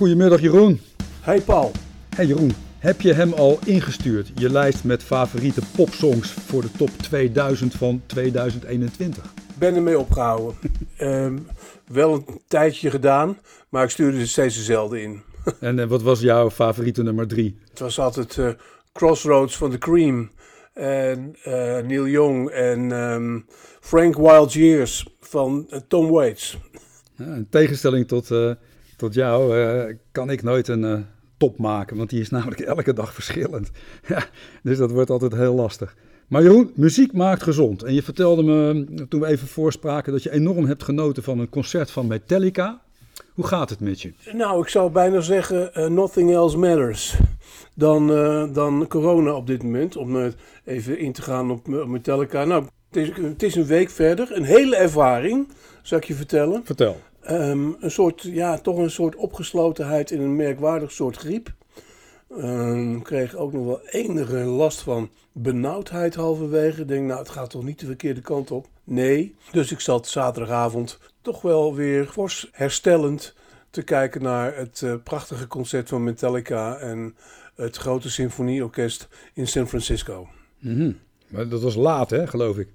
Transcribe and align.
Goedemiddag 0.00 0.40
Jeroen. 0.40 0.80
Hey 1.20 1.40
Paul. 1.40 1.70
Hey 2.14 2.26
Jeroen, 2.26 2.52
heb 2.78 3.00
je 3.00 3.12
hem 3.12 3.32
al 3.32 3.58
ingestuurd? 3.64 4.30
Je 4.34 4.50
lijst 4.50 4.84
met 4.84 5.02
favoriete 5.02 5.60
popsongs 5.76 6.32
voor 6.32 6.62
de 6.62 6.70
top 6.78 6.88
2000 6.88 7.74
van 7.74 8.02
2021. 8.06 9.32
Ben 9.58 9.74
ermee 9.74 9.98
opgehouden. 9.98 10.54
Ehm, 10.96 11.38
wel 11.86 12.14
een 12.14 12.40
tijdje 12.46 12.90
gedaan, 12.90 13.38
maar 13.68 13.84
ik 13.84 13.90
stuurde 13.90 14.18
er 14.18 14.28
steeds 14.28 14.56
dezelfde 14.56 15.02
in. 15.02 15.22
en 15.60 15.78
eh, 15.78 15.86
wat 15.86 16.02
was 16.02 16.20
jouw 16.20 16.50
favoriete 16.50 17.02
nummer 17.02 17.28
3? 17.28 17.58
Het 17.70 17.78
was 17.78 17.98
altijd 17.98 18.38
eh, 18.38 18.48
Crossroads 18.92 19.56
van 19.56 19.70
The 19.70 19.78
Cream. 19.78 20.30
En 20.72 21.36
eh, 21.42 21.52
Neil 21.78 22.06
Young 22.06 22.48
en 22.48 22.92
ehm, 22.92 23.38
Frank 23.80 24.16
Wild 24.16 24.52
Years 24.52 25.06
van 25.20 25.70
Tom 25.88 26.10
Waits. 26.10 26.58
Ja, 27.16 27.34
in 27.34 27.46
tegenstelling 27.50 28.08
tot, 28.08 28.30
tot 29.00 29.14
jou 29.14 29.54
kan 30.12 30.30
ik 30.30 30.42
nooit 30.42 30.68
een 30.68 31.06
top 31.36 31.58
maken, 31.58 31.96
want 31.96 32.10
die 32.10 32.20
is 32.20 32.30
namelijk 32.30 32.60
elke 32.76 32.92
dag 32.92 33.14
verschillend. 33.14 33.70
Ja, 34.06 34.24
dus 34.62 34.78
dat 34.78 34.90
wordt 34.90 35.10
altijd 35.10 35.34
heel 35.34 35.54
lastig. 35.54 35.96
Maar 36.30 36.42
Jeroen, 36.42 36.72
muziek 36.74 37.12
maakt 37.12 37.42
gezond. 37.42 37.82
En 37.82 37.94
je 37.94 38.02
vertelde 38.02 38.42
me 38.42 38.84
toen 39.08 39.20
we 39.20 39.26
even 39.26 39.48
voorspraken 39.48 40.12
dat 40.12 40.22
je 40.22 40.32
enorm 40.32 40.66
hebt 40.66 40.82
genoten 40.82 41.22
van 41.22 41.38
een 41.38 41.48
concert 41.48 41.90
van 41.90 42.06
Metallica. 42.06 42.80
Hoe 43.34 43.46
gaat 43.46 43.70
het 43.70 43.80
met 43.80 44.02
je? 44.02 44.12
Nou, 44.32 44.62
ik 44.62 44.68
zou 44.68 44.90
bijna 44.90 45.20
zeggen, 45.20 45.70
uh, 45.74 45.86
nothing 45.86 46.32
else 46.32 46.58
matters 46.58 47.16
dan, 47.74 48.10
uh, 48.10 48.54
dan 48.54 48.86
corona 48.88 49.32
op 49.34 49.46
dit 49.46 49.62
moment. 49.62 49.96
Om 49.96 50.16
uh, 50.16 50.26
even 50.64 50.98
in 50.98 51.12
te 51.12 51.22
gaan 51.22 51.50
op 51.50 51.66
Metallica. 51.66 52.44
Nou, 52.44 52.64
het 52.90 52.96
is, 52.96 53.16
het 53.16 53.42
is, 53.42 53.54
een 53.54 53.66
week 53.66 53.90
verder. 53.90 54.28
Een 54.32 54.44
hele 54.44 54.76
ervaring, 54.76 55.48
zou 55.82 56.00
ik 56.00 56.06
je 56.06 56.14
vertellen. 56.14 56.60
Vertel. 56.64 57.00
Um, 57.28 57.76
een 57.80 57.90
soort, 57.90 58.22
ja, 58.22 58.58
toch 58.58 58.76
een 58.76 58.90
soort 58.90 59.16
opgeslotenheid 59.16 60.10
in 60.10 60.20
een 60.20 60.36
merkwaardig 60.36 60.92
soort 60.92 61.16
griep. 61.16 61.52
Um, 62.36 63.02
kreeg 63.02 63.34
ook 63.34 63.52
nog 63.52 63.64
wel 63.64 63.80
enige 63.88 64.36
last 64.36 64.80
van 64.80 65.10
benauwdheid 65.32 66.14
halverwege. 66.14 66.80
Ik 66.80 66.88
denk, 66.88 67.06
nou, 67.06 67.18
het 67.18 67.28
gaat 67.28 67.50
toch 67.50 67.64
niet 67.64 67.80
de 67.80 67.86
verkeerde 67.86 68.20
kant 68.20 68.50
op? 68.50 68.66
Nee. 68.84 69.34
Dus 69.52 69.72
ik 69.72 69.80
zat 69.80 70.08
zaterdagavond 70.08 70.98
toch 71.22 71.42
wel 71.42 71.74
weer 71.74 72.06
fors 72.06 72.48
herstellend 72.52 73.34
te 73.70 73.82
kijken 73.82 74.22
naar 74.22 74.56
het 74.56 74.80
uh, 74.84 74.94
prachtige 75.04 75.46
concert 75.46 75.88
van 75.88 76.04
Metallica 76.04 76.76
en 76.76 77.16
het 77.54 77.76
grote 77.76 78.10
symfonieorkest 78.10 79.08
in 79.34 79.48
San 79.48 79.68
Francisco. 79.68 80.28
Mm 80.58 80.76
-hmm. 80.76 80.98
Maar 81.26 81.48
dat 81.48 81.62
was 81.62 81.74
laat, 81.74 82.10
hè, 82.10 82.26
geloof 82.26 82.56
ik? 82.56 82.68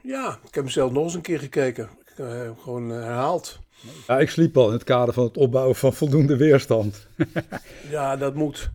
Ja, 0.00 0.28
ik 0.28 0.54
heb 0.54 0.64
hem 0.64 0.68
zelf 0.68 0.92
nog 0.92 1.04
eens 1.04 1.14
een 1.14 1.20
keer 1.20 1.38
gekeken. 1.38 1.88
Uh, 2.20 2.50
gewoon 2.62 2.90
uh, 2.90 3.02
herhaald. 3.02 3.58
Ja, 4.06 4.18
ik 4.18 4.30
sliep 4.30 4.56
al 4.56 4.66
in 4.66 4.72
het 4.72 4.84
kader 4.84 5.14
van 5.14 5.24
het 5.24 5.36
opbouwen 5.36 5.76
van 5.76 5.92
voldoende 5.92 6.36
weerstand. 6.36 7.06
ja, 7.90 8.16
dat 8.16 8.34
moet. 8.34 8.70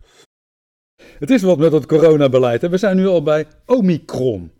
Het 1.18 1.30
is 1.30 1.42
wat 1.42 1.58
met 1.58 1.72
het 1.72 1.86
coronabeleid. 1.86 2.62
Hè? 2.62 2.68
We 2.68 2.76
zijn 2.76 2.96
nu 2.96 3.06
al 3.06 3.22
bij 3.22 3.46
Omicron. 3.66 4.52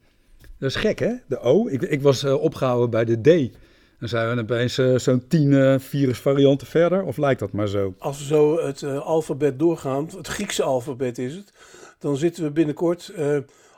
Dat 0.58 0.70
is 0.70 0.77
gek, 0.77 0.98
hè? 0.98 1.12
De 1.27 1.39
O. 1.39 1.69
Ik, 1.69 1.83
ik 1.83 2.03
was 2.03 2.25
uh, 2.25 2.42
opgehouden 2.42 2.91
bij 2.91 3.05
de 3.05 3.20
D. 3.20 3.56
Dan 3.98 4.08
zijn 4.08 4.34
we 4.34 4.42
opeens 4.42 4.78
uh, 4.78 4.98
zo'n 4.98 5.27
tien 5.28 5.51
uh, 5.51 5.78
virusvarianten 5.78 6.67
verder. 6.67 7.03
Of 7.03 7.17
lijkt 7.17 7.41
dat 7.41 7.53
maar 7.53 7.69
zo? 7.69 7.95
Als 7.98 8.19
we 8.19 8.25
zo 8.25 8.67
het 8.67 8.84
alfabet 8.84 9.58
doorgaan, 9.58 10.08
het 10.17 10.27
Griekse 10.27 10.62
alfabet 10.62 11.19
is 11.19 11.34
het, 11.34 11.53
dan 11.98 12.17
zitten 12.17 12.42
we 12.42 12.51
binnenkort 12.51 13.12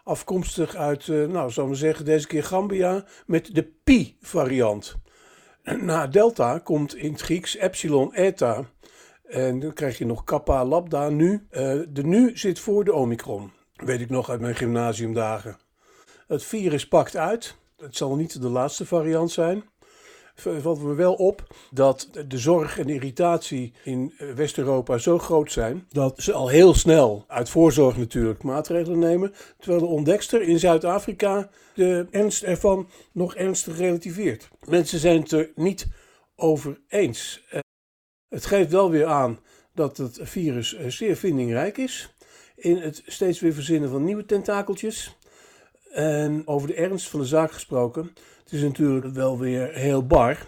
afkomstig 0.03 0.77
uit, 0.77 1.07
nou, 1.07 1.51
zou 1.51 1.69
we 1.69 1.75
zeggen, 1.75 2.05
deze 2.05 2.27
keer 2.27 2.45
Gambia 2.45 3.05
met 3.27 3.55
de 3.55 3.73
Pi-variant. 3.85 4.97
Na 5.63 6.07
delta 6.07 6.59
komt 6.59 6.95
in 6.97 7.13
het 7.13 7.21
Grieks 7.21 7.57
epsilon 7.57 8.15
eta. 8.15 8.65
En 9.23 9.61
dan 9.61 9.73
krijg 9.73 9.99
je 9.99 10.07
nog 10.07 10.25
kappa 10.25 10.65
lambda 10.65 11.09
nu. 11.09 11.47
Uh, 11.51 11.83
de 11.89 12.05
nu 12.05 12.37
zit 12.37 12.59
voor 12.59 12.85
de 12.85 12.93
omicron. 12.93 13.53
Weet 13.75 14.01
ik 14.01 14.11
nog 14.11 14.31
uit 14.31 14.41
mijn 14.41 14.55
gymnasiumdagen. 14.55 15.59
Het 16.27 16.45
virus 16.45 16.89
pakt 16.89 17.17
uit. 17.17 17.57
Het 17.77 17.97
zal 17.97 18.17
niet 18.17 18.43
de 18.43 18.49
laatste 18.49 18.87
variant 18.87 19.31
zijn. 19.31 19.65
Valt 20.35 20.83
me 20.83 20.95
wel 20.95 21.15
op 21.15 21.55
dat 21.71 22.09
de 22.29 22.39
zorg 22.39 22.79
en 22.79 22.87
de 22.87 22.95
irritatie 22.95 23.73
in 23.85 24.15
West-Europa 24.35 24.99
zo 24.99 25.19
groot 25.19 25.53
zijn 25.53 25.87
dat 25.89 26.23
ze 26.23 26.33
al 26.33 26.49
heel 26.49 26.75
snel, 26.75 27.25
uit 27.29 27.49
voorzorg 27.49 27.97
natuurlijk, 27.97 28.43
maatregelen 28.43 28.99
nemen. 28.99 29.33
Terwijl 29.59 29.81
de 29.81 29.89
ontdekster 29.89 30.43
in 30.43 30.59
Zuid-Afrika 30.59 31.51
de 31.75 32.07
ernst 32.11 32.43
ervan 32.43 32.89
nog 33.13 33.35
ernstig 33.35 33.79
relativeert. 33.79 34.49
Mensen 34.69 34.99
zijn 34.99 35.21
het 35.21 35.33
er 35.33 35.53
niet 35.55 35.87
over 36.37 36.81
eens. 36.89 37.45
Het 38.29 38.47
geeft 38.47 38.71
wel 38.71 38.91
weer 38.91 39.07
aan 39.07 39.39
dat 39.75 39.97
het 39.97 40.19
virus 40.23 40.79
zeer 40.87 41.17
vindingrijk 41.17 41.79
is 41.79 42.15
in 42.63 42.77
het 42.77 43.03
steeds 43.07 43.41
weer 43.41 43.55
verzinnen 43.55 43.91
van 43.91 44.05
nieuwe 44.05 44.25
tentakeltjes. 44.25 45.17
En 45.91 46.47
over 46.47 46.69
de 46.69 46.75
ernst 46.75 47.09
van 47.09 47.21
de 47.21 47.27
zaak 47.27 47.53
gesproken, 47.53 48.13
het 48.53 48.61
is 48.61 48.67
natuurlijk 48.67 49.15
wel 49.15 49.39
weer 49.39 49.73
heel 49.73 50.07
bar. 50.07 50.47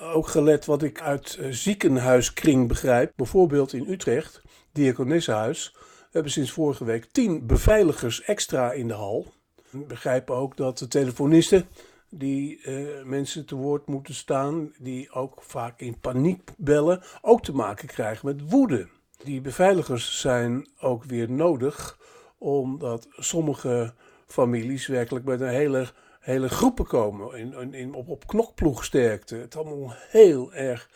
Ook 0.00 0.28
gelet 0.28 0.64
wat 0.64 0.82
ik 0.82 1.00
uit 1.00 1.38
ziekenhuiskring 1.50 2.68
begrijp, 2.68 3.12
bijvoorbeeld 3.16 3.72
in 3.72 3.88
Utrecht, 3.88 4.42
Diakonissenhuis. 4.72 5.76
Hebben 6.10 6.32
sinds 6.32 6.50
vorige 6.50 6.84
week 6.84 7.04
tien 7.12 7.46
beveiligers 7.46 8.22
extra 8.22 8.72
in 8.72 8.88
de 8.88 8.94
hal. 8.94 9.26
We 9.70 9.78
begrijpen 9.78 10.34
ook 10.34 10.56
dat 10.56 10.78
de 10.78 10.88
telefonisten 10.88 11.68
die 12.10 12.60
uh, 12.66 13.04
mensen 13.04 13.46
te 13.46 13.54
woord 13.54 13.86
moeten 13.86 14.14
staan, 14.14 14.72
die 14.78 15.10
ook 15.10 15.42
vaak 15.42 15.80
in 15.80 15.98
paniek 16.00 16.50
bellen, 16.56 17.02
ook 17.20 17.42
te 17.42 17.52
maken 17.52 17.88
krijgen 17.88 18.26
met 18.26 18.50
woede. 18.50 18.88
Die 19.24 19.40
beveiligers 19.40 20.20
zijn 20.20 20.68
ook 20.80 21.04
weer 21.04 21.30
nodig, 21.30 21.98
omdat 22.38 23.08
sommige 23.10 23.94
families 24.26 24.86
werkelijk 24.86 25.24
met 25.24 25.40
een 25.40 25.48
hele, 25.48 25.86
hele 26.26 26.48
groepen 26.48 26.86
komen, 26.86 27.38
in, 27.38 27.74
in, 27.74 27.94
op, 27.94 28.08
op 28.08 28.26
knokploegsterkte. 28.26 29.34
Het 29.36 29.54
is 29.54 29.60
allemaal 29.60 29.94
heel 30.08 30.54
erg 30.54 30.88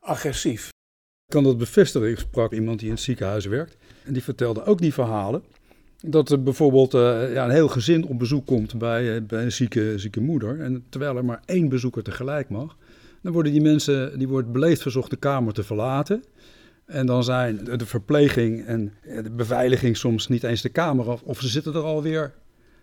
agressief. 0.00 0.66
Ik 1.26 1.34
kan 1.34 1.44
dat 1.44 1.58
bevestigen. 1.58 2.10
Ik 2.10 2.18
sprak 2.18 2.52
iemand 2.52 2.78
die 2.78 2.88
in 2.88 2.94
het 2.94 3.02
ziekenhuis 3.02 3.46
werkt 3.46 3.76
en 4.04 4.12
die 4.12 4.22
vertelde 4.22 4.64
ook 4.64 4.78
die 4.78 4.92
verhalen. 4.92 5.42
Dat 6.00 6.30
er 6.30 6.42
bijvoorbeeld 6.42 6.94
uh, 6.94 7.32
ja, 7.32 7.44
een 7.44 7.50
heel 7.50 7.68
gezin 7.68 8.06
op 8.06 8.18
bezoek 8.18 8.46
komt 8.46 8.78
bij, 8.78 9.02
uh, 9.02 9.22
bij 9.22 9.42
een 9.42 9.52
zieke, 9.52 9.98
zieke 9.98 10.20
moeder. 10.20 10.60
En 10.60 10.84
terwijl 10.88 11.16
er 11.16 11.24
maar 11.24 11.42
één 11.44 11.68
bezoeker 11.68 12.02
tegelijk 12.02 12.48
mag, 12.48 12.76
dan 13.22 13.32
worden 13.32 13.52
die 13.52 13.62
mensen 13.62 14.18
die 14.18 14.28
wordt 14.28 14.52
beleefd 14.52 14.82
verzocht 14.82 15.10
de 15.10 15.16
kamer 15.16 15.52
te 15.52 15.62
verlaten. 15.62 16.24
En 16.84 17.06
dan 17.06 17.24
zijn 17.24 17.64
de 17.64 17.86
verpleging 17.86 18.66
en 18.66 18.92
de 19.02 19.30
beveiliging 19.30 19.96
soms 19.96 20.28
niet 20.28 20.42
eens 20.42 20.62
de 20.62 20.68
kamer 20.68 21.10
af. 21.10 21.22
Of 21.22 21.40
ze 21.40 21.48
zitten 21.48 21.74
er 21.74 21.82
alweer. 21.82 22.34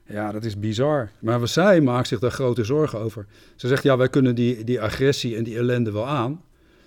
Ja, 0.06 0.32
dat 0.32 0.44
is 0.44 0.60
bizar. 0.60 1.10
Maar 1.20 1.48
zij 1.48 1.82
maakt 1.82 2.08
zich 2.08 2.20
daar 2.20 2.32
grote 2.32 2.64
zorgen 2.64 3.00
over. 3.00 3.26
Ze 3.56 3.68
zegt, 3.68 3.84
ja, 3.84 3.98
wij 3.98 4.10
kunnen 4.10 4.36
die, 4.36 4.64
die 4.64 4.82
agressie 4.82 5.36
en 5.36 5.44
die 5.44 5.58
ellende 5.58 5.92
wel 5.92 6.08
aan. 6.08 6.42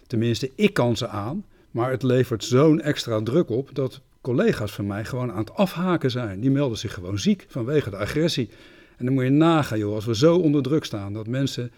Tenminste, 0.06 0.50
ik 0.54 0.74
kan 0.74 0.96
ze 0.96 1.08
aan. 1.08 1.44
Maar 1.70 1.90
het 1.90 2.02
levert 2.02 2.44
zo'n 2.44 2.80
extra 2.80 3.22
druk 3.22 3.50
op 3.50 3.70
dat 3.72 4.00
collega's 4.20 4.72
van 4.72 4.86
mij 4.86 5.04
gewoon 5.04 5.32
aan 5.32 5.38
het 5.38 5.54
afhaken 5.54 6.10
zijn. 6.10 6.40
Die 6.40 6.50
melden 6.50 6.78
zich 6.78 6.94
gewoon 6.94 7.18
ziek 7.18 7.46
vanwege 7.48 7.90
de 7.90 7.96
agressie. 7.96 8.48
En 8.96 9.04
dan 9.04 9.14
moet 9.14 9.24
je 9.24 9.30
nagaan, 9.30 9.78
joh, 9.78 9.94
als 9.94 10.04
we 10.04 10.16
zo 10.16 10.36
onder 10.36 10.62
druk 10.62 10.84
staan, 10.84 11.12
dat 11.12 11.26
mensen 11.26 11.70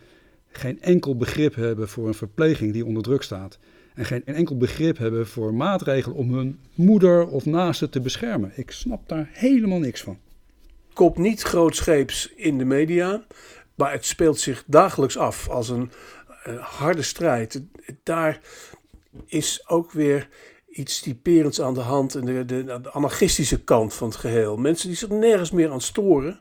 geen 0.51 0.83
enkel 0.83 1.17
begrip 1.17 1.55
hebben 1.55 1.89
voor 1.89 2.07
een 2.07 2.15
verpleging 2.15 2.73
die 2.73 2.85
onder 2.85 3.03
druk 3.03 3.23
staat. 3.23 3.59
En 3.95 4.05
geen 4.05 4.25
enkel 4.25 4.57
begrip 4.57 4.99
hebben 4.99 5.27
voor 5.27 5.55
maatregelen 5.55 6.17
om 6.17 6.35
hun 6.35 6.59
moeder 6.75 7.27
of 7.27 7.47
naaste 7.47 7.89
te 7.89 8.01
beschermen. 8.01 8.53
Ik 8.55 8.71
snap 8.71 9.09
daar 9.09 9.29
helemaal 9.33 9.79
niks 9.79 10.03
van. 10.03 10.19
Komt 10.99 11.17
niet 11.17 11.43
grootscheeps 11.43 12.33
in 12.35 12.59
de 12.59 12.65
media, 12.65 13.23
maar 13.75 13.93
het 13.93 14.05
speelt 14.05 14.41
zich 14.41 14.65
dagelijks 14.67 15.17
af 15.17 15.49
als 15.49 15.69
een 15.69 15.91
uh, 16.47 16.59
harde 16.59 17.03
strijd. 17.03 17.63
Daar 18.03 18.41
is 19.27 19.69
ook 19.69 19.93
weer 19.93 20.29
iets 20.71 21.01
typerends 21.01 21.61
aan 21.61 21.75
de 21.75 21.81
hand. 21.81 22.15
En 22.15 22.25
de, 22.25 22.45
de, 22.45 22.91
anarchistische 22.91 23.65
kant 23.65 23.95
van 23.95 24.09
het 24.09 24.17
geheel. 24.17 24.57
Mensen 24.57 24.89
die 24.89 24.97
zich 24.97 25.09
nergens 25.09 25.51
meer 25.51 25.71
aan 25.71 25.81
storen. 25.81 26.41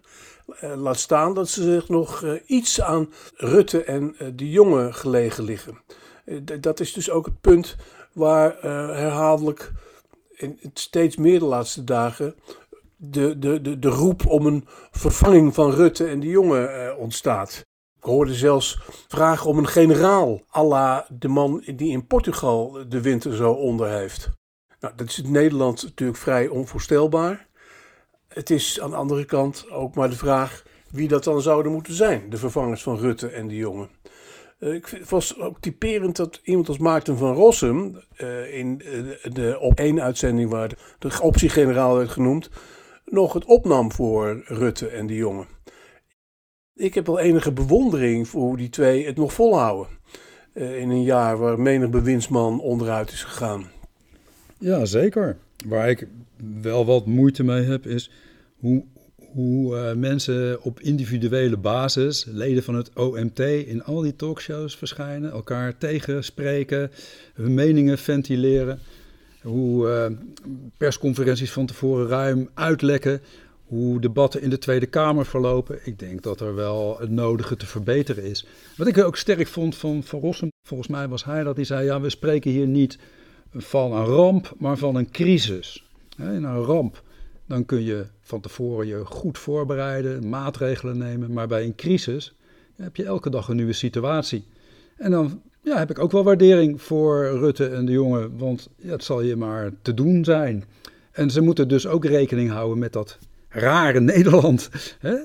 Uh, 0.64 0.76
laat 0.76 1.00
staan 1.00 1.34
dat 1.34 1.50
ze 1.50 1.64
zich 1.64 1.90
nog 1.90 2.22
uh, 2.22 2.34
iets 2.46 2.82
aan 2.82 3.14
Rutte 3.36 3.84
en 3.84 4.16
de 4.36 4.50
jongen 4.50 4.94
gelegen 4.94 5.44
liggen. 5.44 5.82
dat 6.60 6.80
is 6.80 6.94
dus 6.94 7.10
ook 7.10 7.26
het 7.26 7.42
punt 7.42 7.76
waar 8.14 8.62
herhaaldelijk 8.96 9.72
in, 10.36 10.60
steeds 10.74 11.16
meer 11.16 11.40
de 11.40 11.46
laatste 11.46 11.84
dagen 11.84 12.36
de, 12.98 13.40
de, 13.40 13.62
de, 13.62 13.80
de 13.80 13.90
roep 13.90 14.26
om 14.26 14.46
een 14.46 14.68
vervanging 14.92 15.54
van 15.54 15.72
Rutte 15.72 16.06
en 16.06 16.20
de 16.20 16.28
jongen 16.28 16.98
ontstaat. 16.98 17.66
Ik 17.98 18.04
hoorde 18.04 18.34
zelfs 18.34 18.80
vragen 19.08 19.50
om 19.50 19.58
een 19.58 19.68
generaal, 19.68 20.42
à 20.56 21.06
de 21.10 21.28
man 21.28 21.64
die 21.76 21.92
in 21.92 22.08
Portugal 22.08 22.86
de 22.90 23.02
winter 23.02 23.36
zo 23.36 23.52
onder 23.52 23.90
heeft. 23.90 24.30
Nou, 24.80 24.94
dat 24.96 25.08
is 25.08 25.22
in 25.22 25.32
Nederland 25.32 25.84
natuurlijk 25.84 26.20
vrij 26.20 26.48
onvoorstelbaar. 26.48 27.48
Het 28.28 28.50
is 28.50 28.82
aan 28.82 28.90
de 28.90 28.96
andere 28.96 29.26
kant 29.26 29.72
ook 29.72 29.96
maar 29.96 30.10
de 30.10 30.16
vraag 30.16 30.64
wie 30.92 31.08
dat 31.08 31.24
dan 31.24 31.42
zouden 31.42 31.72
moeten 31.72 31.94
zijn, 31.94 32.30
de 32.30 32.38
vervangers 32.38 32.84
van 32.84 32.98
Rutte 32.98 33.28
en 33.28 33.48
de 33.48 33.56
jongen. 33.56 33.90
Uh, 34.60 34.74
ik 34.74 34.86
het 34.86 35.10
was 35.10 35.40
ook 35.40 35.60
typerend 35.60 36.16
dat 36.16 36.40
iemand 36.44 36.68
als 36.68 36.78
Maarten 36.78 37.18
van 37.18 37.34
Rossum 37.34 38.02
uh, 38.18 38.58
in 38.58 38.78
de, 38.78 39.20
de 39.34 39.60
op 39.60 39.80
één 39.80 40.02
uitzending 40.02 40.50
waar 40.50 40.70
de, 40.70 40.76
de 41.00 41.22
optiegeneraal 41.22 41.98
werd 41.98 42.10
genoemd, 42.10 42.50
nog 43.12 43.34
het 43.34 43.46
opnam 43.46 43.92
voor 43.92 44.42
Rutte 44.46 44.88
en 44.88 45.08
de 45.08 45.16
jongen. 45.16 45.48
Ik 46.76 46.94
heb 46.94 47.06
wel 47.06 47.20
enige 47.20 47.52
bewondering 47.52 48.28
voor 48.28 48.42
hoe 48.42 48.58
die 48.58 48.70
twee 48.70 49.06
het 49.06 49.16
nog 49.16 49.34
volhouden. 49.34 49.88
Uh, 50.54 50.80
in 50.80 50.90
een 50.90 51.04
jaar 51.04 51.38
waar 51.38 51.60
menig 51.60 51.90
bewindsman 51.90 52.62
onderuit 52.62 53.12
is 53.12 53.24
gegaan. 53.24 53.66
Ja, 54.60 54.86
zeker. 54.86 55.38
Waar 55.68 55.90
ik 55.90 56.08
wel 56.62 56.86
wat 56.86 57.06
moeite 57.06 57.44
mee 57.44 57.64
heb, 57.64 57.86
is 57.86 58.12
hoe, 58.56 58.84
hoe 59.16 59.76
uh, 59.76 59.94
mensen 59.94 60.62
op 60.62 60.80
individuele 60.80 61.58
basis, 61.58 62.26
leden 62.26 62.64
van 62.64 62.76
het 62.76 62.94
OMT, 62.94 63.40
in 63.40 63.84
al 63.84 64.02
die 64.02 64.16
talkshows 64.16 64.76
verschijnen, 64.76 65.32
elkaar 65.32 65.78
tegenspreken, 65.78 66.92
hun 67.34 67.54
meningen 67.54 67.98
ventileren, 67.98 68.80
hoe 69.42 69.88
uh, 69.88 70.18
persconferenties 70.78 71.52
van 71.52 71.66
tevoren 71.66 72.08
ruim 72.08 72.50
uitlekken, 72.54 73.22
hoe 73.66 74.00
debatten 74.00 74.42
in 74.42 74.50
de 74.50 74.58
Tweede 74.58 74.86
Kamer 74.86 75.26
verlopen. 75.26 75.80
Ik 75.84 76.00
denk 76.00 76.22
dat 76.24 76.40
er 76.42 76.56
wel 76.56 76.98
het 77.00 77.10
nodige 77.10 77.56
te 77.56 77.66
verbeteren 77.66 78.24
is. 78.24 78.46
Wat 78.78 78.88
ik 78.88 78.98
ook 78.98 79.18
sterk 79.18 79.48
vond 79.48 79.76
van 79.76 80.04
Van 80.04 80.20
Rossum, 80.20 80.50
volgens 80.68 80.90
mij 80.90 81.08
was 81.08 81.26
hij 81.26 81.44
dat 81.44 81.56
hij 81.56 81.66
zei, 81.66 81.86
ja, 81.86 82.02
we 82.02 82.10
spreken 82.10 82.52
hier 82.52 82.68
niet 82.68 82.98
van 83.52 83.94
een 83.94 84.06
ramp, 84.06 84.54
maar 84.58 84.78
van 84.78 84.96
een 84.96 85.12
crisis. 85.12 85.86
In 86.18 86.44
een 86.44 86.64
ramp 86.64 87.06
dan 87.48 87.66
kun 87.66 87.84
je 87.84 88.06
van 88.22 88.42
tevoren 88.42 88.88
je 88.88 89.06
goed 89.06 89.38
voorbereiden, 89.38 90.30
maatregelen 90.30 90.98
nemen. 90.98 91.34
Maar 91.34 91.48
bij 91.48 91.64
een 91.64 91.76
crisis 91.76 92.36
heb 92.76 92.96
je 92.96 93.04
elke 93.04 93.30
dag 93.30 93.48
een 93.48 93.56
nieuwe 93.56 93.74
situatie. 93.74 94.46
En 94.98 95.12
dan 95.12 95.42
ja, 95.68 95.78
heb 95.78 95.90
ik 95.90 96.00
ook 96.00 96.12
wel 96.12 96.24
waardering 96.24 96.82
voor 96.82 97.26
Rutte 97.26 97.68
en 97.68 97.86
de 97.86 97.92
jongen, 97.92 98.38
want 98.38 98.70
ja, 98.78 98.92
het 98.92 99.04
zal 99.04 99.22
je 99.22 99.36
maar 99.36 99.72
te 99.82 99.94
doen 99.94 100.24
zijn. 100.24 100.64
En 101.12 101.32
ze 101.32 101.42
moeten 101.42 101.68
dus 101.68 101.88
ook 101.88 102.06
rekening 102.06 102.50
houden 102.50 102.80
met 102.80 102.94
dat 102.94 103.18
rare 103.50 104.00
Nederland. 104.14 104.70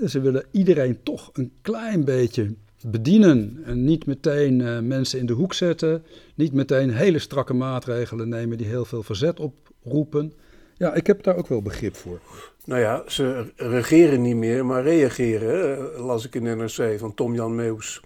Ze 0.07 0.21
willen 0.21 0.45
iedereen 0.51 1.03
toch 1.03 1.31
een 1.33 1.53
klein 1.61 2.05
beetje 2.05 2.55
bedienen 2.87 3.61
en 3.65 3.85
niet 3.85 4.07
meteen 4.07 4.61
uh, 4.61 4.79
mensen 4.79 5.19
in 5.19 5.27
de 5.27 5.33
hoek 5.33 5.55
zetten, 5.55 6.05
niet 6.35 6.53
meteen 6.53 6.91
hele 6.91 7.19
strakke 7.19 7.55
maatregelen 7.55 8.29
nemen 8.29 8.59
die 8.59 8.67
heel 8.67 8.85
veel 8.85 9.03
verzet 9.03 9.41
oproepen. 9.41 10.33
Ja, 10.83 10.95
ik 10.95 11.07
heb 11.07 11.23
daar 11.23 11.37
ook 11.37 11.49
wel 11.49 11.63
begrip 11.63 11.97
voor. 11.97 12.21
Nou 12.65 12.81
ja, 12.81 13.03
ze 13.07 13.53
regeren 13.57 14.23
niet 14.23 14.37
meer, 14.37 14.67
maar 14.67 14.83
reageren, 14.83 15.79
las 16.01 16.27
ik 16.27 16.35
in 16.35 16.43
NRC 16.43 16.99
van 16.99 17.15
Tom-Jan 17.15 17.55
Meus. 17.55 18.01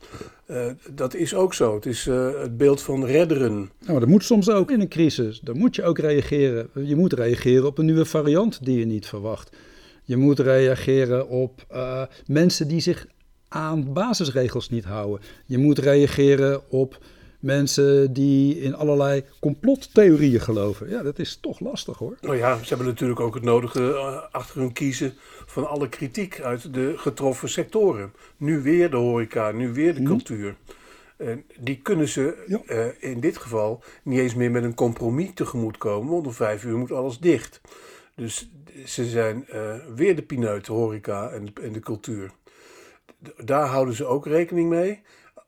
Uh, 0.51 0.67
dat 0.91 1.15
is 1.15 1.35
ook 1.35 1.55
zo. 1.55 1.75
Het 1.75 1.87
is 1.87 2.07
uh, 2.07 2.41
het 2.41 2.57
beeld 2.57 2.83
van 2.83 3.05
redderen. 3.05 3.71
Nou, 3.87 4.01
dat 4.01 4.09
moet 4.09 4.25
soms 4.25 4.51
ook 4.51 4.71
in 4.71 4.81
een 4.81 4.89
crisis. 4.89 5.41
Dan 5.41 5.59
moet 5.59 5.77
je 5.77 5.85
ook 5.85 5.99
reageren. 5.99 6.71
Je 6.75 6.97
moet 6.97 7.13
reageren 7.13 7.67
op 7.67 7.79
een 7.79 7.85
nieuwe 7.85 8.05
variant 8.05 8.65
die 8.65 8.79
je 8.79 8.87
niet 8.87 9.07
verwacht. 9.07 9.57
Je 10.03 10.17
moet 10.17 10.39
reageren 10.39 11.29
op 11.29 11.65
uh, 11.73 12.03
mensen 12.27 12.69
die 12.69 12.81
zich 12.81 13.07
aan 13.49 13.93
basisregels 13.93 14.69
niet 14.69 14.85
houden. 14.85 15.21
Je 15.47 15.59
moet 15.59 15.79
reageren 15.79 16.71
op 16.71 16.99
mensen 17.41 18.13
die 18.13 18.61
in 18.61 18.75
allerlei 18.75 19.25
complottheorieën 19.41 20.41
geloven. 20.41 20.89
Ja, 20.89 21.03
dat 21.03 21.19
is 21.19 21.39
toch 21.41 21.61
lastig 21.61 21.99
hoor. 21.99 22.17
Nou 22.21 22.37
ja, 22.37 22.59
ze 22.63 22.69
hebben 22.69 22.87
natuurlijk 22.87 23.21
ook 23.21 23.35
het 23.35 23.45
nodige 23.45 23.95
eh, 23.95 24.23
achter 24.31 24.61
hun 24.61 24.73
kiezen 24.73 25.15
van 25.47 25.69
alle 25.69 25.89
kritiek 25.89 26.41
uit 26.41 26.75
de 26.75 26.95
getroffen 26.97 27.49
sectoren. 27.49 28.13
Nu 28.37 28.63
weer 28.63 28.91
de 28.91 28.97
horeca, 28.97 29.51
nu 29.51 29.73
weer 29.73 29.95
de 29.95 30.01
mhm. 30.01 30.09
cultuur. 30.09 30.57
En 31.17 31.45
die 31.59 31.81
kunnen 31.83 32.09
ze 32.09 32.61
uh, 32.67 33.11
in 33.11 33.21
dit 33.21 33.37
geval 33.37 33.83
niet 34.03 34.19
eens 34.19 34.35
meer 34.35 34.51
met 34.51 34.65
een 34.65 34.75
compromis 34.75 35.31
tegemoet 35.35 35.79
komen, 35.79 36.13
want 36.13 36.27
om 36.27 36.33
vijf 36.33 36.65
uur 36.65 36.79
moet 36.79 36.93
alles 36.93 37.19
dicht. 37.19 37.61
Dus 38.15 38.51
ze 38.85 39.05
zijn 39.05 39.47
uh, 39.55 39.75
weer 39.95 40.17
de 40.17 40.23
pineut, 40.23 40.67
de 40.67 40.73
horeca 40.73 41.29
en 41.29 41.45
de, 41.45 41.61
en 41.63 41.73
de 41.73 41.81
cultuur. 41.81 42.31
Daar 43.37 43.67
houden 43.67 43.95
ze 43.95 44.07
ook 44.07 44.27
rekening 44.27 44.69
mee. 44.69 45.03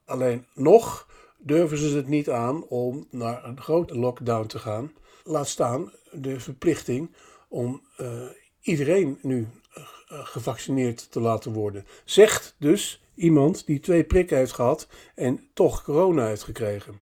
Alleen 0.04 0.46
nog 0.54 1.07
durven 1.38 1.78
ze 1.78 1.96
het 1.96 2.08
niet 2.08 2.30
aan 2.30 2.64
om 2.64 3.06
naar 3.10 3.44
een 3.44 3.60
grote 3.60 3.98
lockdown 3.98 4.46
te 4.46 4.58
gaan. 4.58 4.92
Laat 5.24 5.48
staan 5.48 5.92
de 6.10 6.40
verplichting 6.40 7.14
om 7.48 7.82
uh, 8.00 8.22
iedereen 8.60 9.18
nu 9.22 9.38
uh, 9.38 9.84
gevaccineerd 10.08 11.10
te 11.10 11.20
laten 11.20 11.52
worden. 11.52 11.86
Zegt 12.04 12.54
dus 12.58 13.02
iemand 13.14 13.66
die 13.66 13.80
twee 13.80 14.04
prikken 14.04 14.36
heeft 14.36 14.52
gehad 14.52 14.88
en 15.14 15.48
toch 15.52 15.82
corona 15.82 16.26
heeft 16.26 16.42
gekregen. 16.42 17.00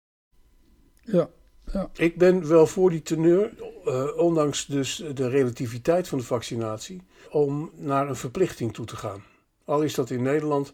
Ja, 1.02 1.30
ja. 1.74 1.90
Ik 1.94 2.18
ben 2.18 2.48
wel 2.48 2.68
voor 2.68 2.90
die 2.90 3.02
teneur, 3.02 3.54
uh, 3.86 4.18
ondanks 4.18 4.66
dus 4.66 5.04
de 5.14 5.30
relativiteit 5.30 6.08
van 6.08 6.18
de 6.18 6.24
vaccinatie, 6.24 7.02
om 7.30 7.72
naar 7.76 8.10
een 8.10 8.16
verplichting 8.16 8.74
toe 8.74 8.86
te 8.86 8.96
gaan. 8.96 9.24
Al 9.66 9.82
is 9.82 9.94
dat 9.94 10.10
in 10.10 10.22
Nederland 10.22 10.74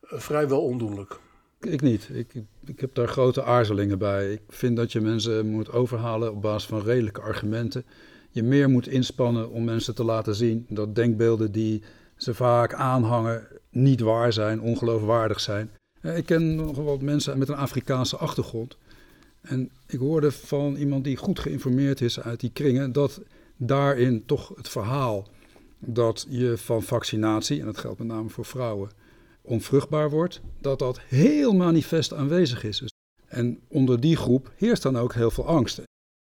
vrijwel 0.00 0.62
ondoenlijk. 0.62 1.20
Ik 1.64 1.80
niet. 1.80 2.08
Ik, 2.12 2.32
ik 2.64 2.80
heb 2.80 2.94
daar 2.94 3.08
grote 3.08 3.42
aarzelingen 3.42 3.98
bij. 3.98 4.32
Ik 4.32 4.40
vind 4.48 4.76
dat 4.76 4.92
je 4.92 5.00
mensen 5.00 5.46
moet 5.46 5.72
overhalen 5.72 6.32
op 6.32 6.42
basis 6.42 6.68
van 6.68 6.82
redelijke 6.82 7.20
argumenten. 7.20 7.84
Je 8.30 8.42
meer 8.42 8.70
moet 8.70 8.88
inspannen 8.88 9.50
om 9.50 9.64
mensen 9.64 9.94
te 9.94 10.04
laten 10.04 10.34
zien 10.34 10.66
dat 10.68 10.94
denkbeelden 10.94 11.52
die 11.52 11.82
ze 12.16 12.34
vaak 12.34 12.74
aanhangen 12.74 13.46
niet 13.70 14.00
waar 14.00 14.32
zijn, 14.32 14.60
ongeloofwaardig 14.60 15.40
zijn. 15.40 15.70
Eh, 16.00 16.16
ik 16.16 16.26
ken 16.26 16.54
nog 16.54 16.76
wat 16.76 17.00
mensen 17.00 17.38
met 17.38 17.48
een 17.48 17.54
Afrikaanse 17.54 18.16
achtergrond. 18.16 18.76
En 19.40 19.70
ik 19.86 19.98
hoorde 19.98 20.32
van 20.32 20.74
iemand 20.76 21.04
die 21.04 21.16
goed 21.16 21.38
geïnformeerd 21.38 22.00
is 22.00 22.20
uit 22.20 22.40
die 22.40 22.50
kringen 22.52 22.92
dat 22.92 23.20
daarin 23.56 24.26
toch 24.26 24.52
het 24.56 24.68
verhaal 24.68 25.28
dat 25.78 26.26
je 26.28 26.58
van 26.58 26.82
vaccinatie, 26.82 27.60
en 27.60 27.66
dat 27.66 27.78
geldt 27.78 27.98
met 27.98 28.08
name 28.08 28.28
voor 28.28 28.44
vrouwen, 28.44 28.90
onvruchtbaar 29.42 30.10
wordt, 30.10 30.40
dat 30.60 30.78
dat 30.78 31.00
heel 31.00 31.52
manifest 31.52 32.12
aanwezig 32.12 32.64
is. 32.64 32.84
En 33.26 33.60
onder 33.68 34.00
die 34.00 34.16
groep 34.16 34.52
heerst 34.56 34.82
dan 34.82 34.96
ook 34.96 35.14
heel 35.14 35.30
veel 35.30 35.46
angst. 35.46 35.82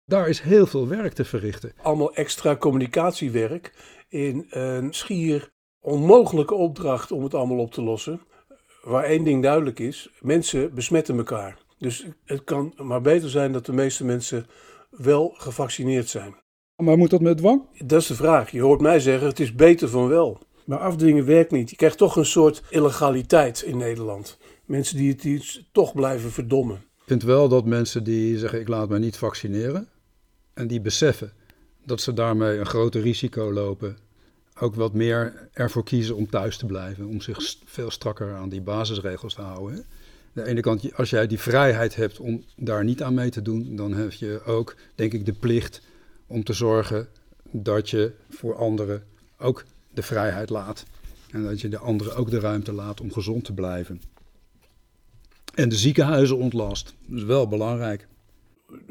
Daar 0.05 0.29
is 0.29 0.41
heel 0.41 0.67
veel 0.67 0.89
werk 0.89 1.13
te 1.13 1.25
verrichten. 1.25 1.73
Allemaal 1.83 2.15
extra 2.15 2.57
communicatiewerk 2.57 3.73
in 4.09 4.47
een 4.51 4.95
schier 4.95 5.51
onmogelijke 5.81 6.55
opdracht 6.55 7.13
om 7.13 7.23
het 7.23 7.35
allemaal 7.35 7.59
op 7.59 7.73
te 7.73 7.83
lossen. 7.83 8.21
Waar 8.83 9.05
één 9.05 9.25
ding 9.25 9.43
duidelijk 9.43 9.79
is: 9.79 10.11
mensen 10.21 10.75
besmetten 10.75 11.17
elkaar. 11.17 11.59
Dus 11.79 12.07
het 12.25 12.45
kan 12.45 12.73
maar 12.77 13.01
beter 13.01 13.31
zijn 13.31 13.53
dat 13.53 13.67
de 13.67 13.73
meeste 13.73 14.05
mensen 14.05 14.47
wel 14.91 15.35
gevaccineerd 15.37 16.09
zijn. 16.09 16.35
Maar 16.77 16.97
moet 16.97 17.11
dat 17.11 17.21
met 17.21 17.37
dwang? 17.37 17.63
Dat 17.85 18.01
is 18.01 18.07
de 18.07 18.15
vraag. 18.15 18.51
Je 18.51 18.61
hoort 18.61 18.81
mij 18.81 19.01
zeggen: 19.01 19.29
het 19.29 19.41
is 19.41 19.55
beter 19.55 19.89
van 19.89 20.09
wel. 20.09 20.39
Maar 20.65 20.79
afdwingen 20.79 21.25
werkt 21.25 21.51
niet. 21.51 21.71
Je 21.71 21.77
krijgt 21.77 21.99
toch 21.99 22.17
een 22.17 22.27
soort 22.27 22.63
illegaliteit 22.71 23.63
in 23.63 23.77
Nederland. 23.77 24.39
Mensen 24.65 24.97
die 24.97 25.13
het 25.13 25.25
iets 25.25 25.69
toch 25.73 25.95
blijven 25.95 26.31
verdommen. 26.31 26.77
Ik 26.77 27.11
vind 27.11 27.23
wel 27.23 27.49
dat 27.49 27.65
mensen 27.65 28.05
die 28.05 28.39
zeggen 28.39 28.61
ik 28.61 28.69
laat 28.69 28.89
mij 28.89 28.99
niet 28.99 29.17
vaccineren 29.17 29.89
en 30.55 30.67
die 30.67 30.81
beseffen 30.81 31.33
dat 31.85 32.01
ze 32.01 32.13
daarmee 32.13 32.59
een 32.59 32.67
groter 32.67 33.01
risico 33.01 33.53
lopen, 33.53 33.97
ook 34.61 34.75
wat 34.75 34.93
meer 34.93 35.49
ervoor 35.53 35.85
kiezen 35.85 36.17
om 36.17 36.31
thuis 36.31 36.57
te 36.57 36.67
blijven, 36.67 37.07
om 37.07 37.21
zich 37.21 37.57
veel 37.65 37.91
strakker 37.91 38.35
aan 38.35 38.49
die 38.49 38.61
basisregels 38.61 39.35
te 39.35 39.43
houden. 39.43 39.77
Aan 39.77 39.85
de 40.33 40.47
ene 40.47 40.61
kant, 40.61 40.95
als 40.95 41.11
jij 41.11 41.27
die 41.27 41.41
vrijheid 41.41 41.95
hebt 41.95 42.19
om 42.19 42.45
daar 42.57 42.85
niet 42.85 43.03
aan 43.03 43.15
mee 43.15 43.31
te 43.31 43.43
doen, 43.43 43.77
dan 43.77 43.93
heb 43.93 44.13
je 44.13 44.41
ook, 44.45 44.77
denk 44.95 45.13
ik, 45.13 45.27
de 45.27 45.33
plicht 45.33 45.81
om 46.27 46.45
te 46.45 46.53
zorgen 46.53 47.09
dat 47.51 47.91
je 47.91 48.13
voor 48.31 48.57
anderen 48.57 49.05
ook 49.39 49.65
de 49.95 50.03
vrijheid 50.03 50.51
laat. 50.51 50.85
En 51.31 51.45
dat 51.45 51.61
je 51.61 51.69
de 51.69 51.79
anderen 51.79 52.17
ook 52.17 52.31
de 52.31 52.41
ruimte 52.41 52.73
laat 52.73 53.01
om 53.01 53.13
gezond 53.13 53.45
te 53.45 53.53
blijven. 53.53 54.03
En 55.55 55.69
de 55.69 55.77
ziekenhuizen 55.77 56.37
ontlast. 56.37 56.95
Dat 57.07 57.19
is 57.19 57.25
wel 57.25 57.49
belangrijk. 57.49 58.07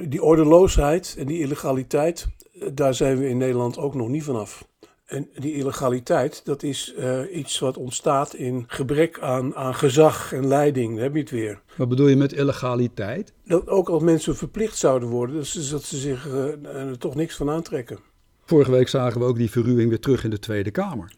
Die 0.07 0.23
ordeloosheid 0.23 1.15
en 1.17 1.25
die 1.25 1.39
illegaliteit, 1.39 2.27
daar 2.73 2.93
zijn 2.93 3.17
we 3.17 3.29
in 3.29 3.37
Nederland 3.37 3.77
ook 3.77 3.95
nog 3.95 4.07
niet 4.07 4.23
vanaf. 4.23 4.67
En 5.05 5.29
die 5.35 5.53
illegaliteit, 5.53 6.45
dat 6.45 6.63
is 6.63 6.93
uh, 6.99 7.35
iets 7.35 7.59
wat 7.59 7.77
ontstaat 7.77 8.33
in 8.33 8.63
gebrek 8.67 9.19
aan, 9.19 9.55
aan 9.55 9.75
gezag 9.75 10.33
en 10.33 10.47
leiding. 10.47 10.99
Heb 10.99 11.13
je 11.13 11.19
het 11.19 11.29
weer. 11.29 11.61
Wat 11.77 11.89
bedoel 11.89 12.07
je 12.07 12.15
met 12.15 12.33
illegaliteit? 12.33 13.33
Dat 13.45 13.67
ook 13.67 13.89
als 13.89 14.03
mensen 14.03 14.35
verplicht 14.35 14.77
zouden 14.77 15.09
worden, 15.09 15.35
dat 15.35 15.45
ze, 15.45 15.69
dat 15.69 15.83
ze 15.83 15.97
zich 15.97 16.27
uh, 16.27 16.65
er 16.65 16.97
toch 16.97 17.15
niks 17.15 17.35
van 17.35 17.49
aantrekken. 17.49 17.99
Vorige 18.53 18.71
week 18.71 18.87
zagen 18.87 19.19
we 19.19 19.25
ook 19.25 19.37
die 19.37 19.51
verruwing 19.51 19.89
weer 19.89 19.99
terug 19.99 20.23
in 20.23 20.29
de 20.29 20.39
Tweede 20.39 20.71
Kamer. 20.71 21.13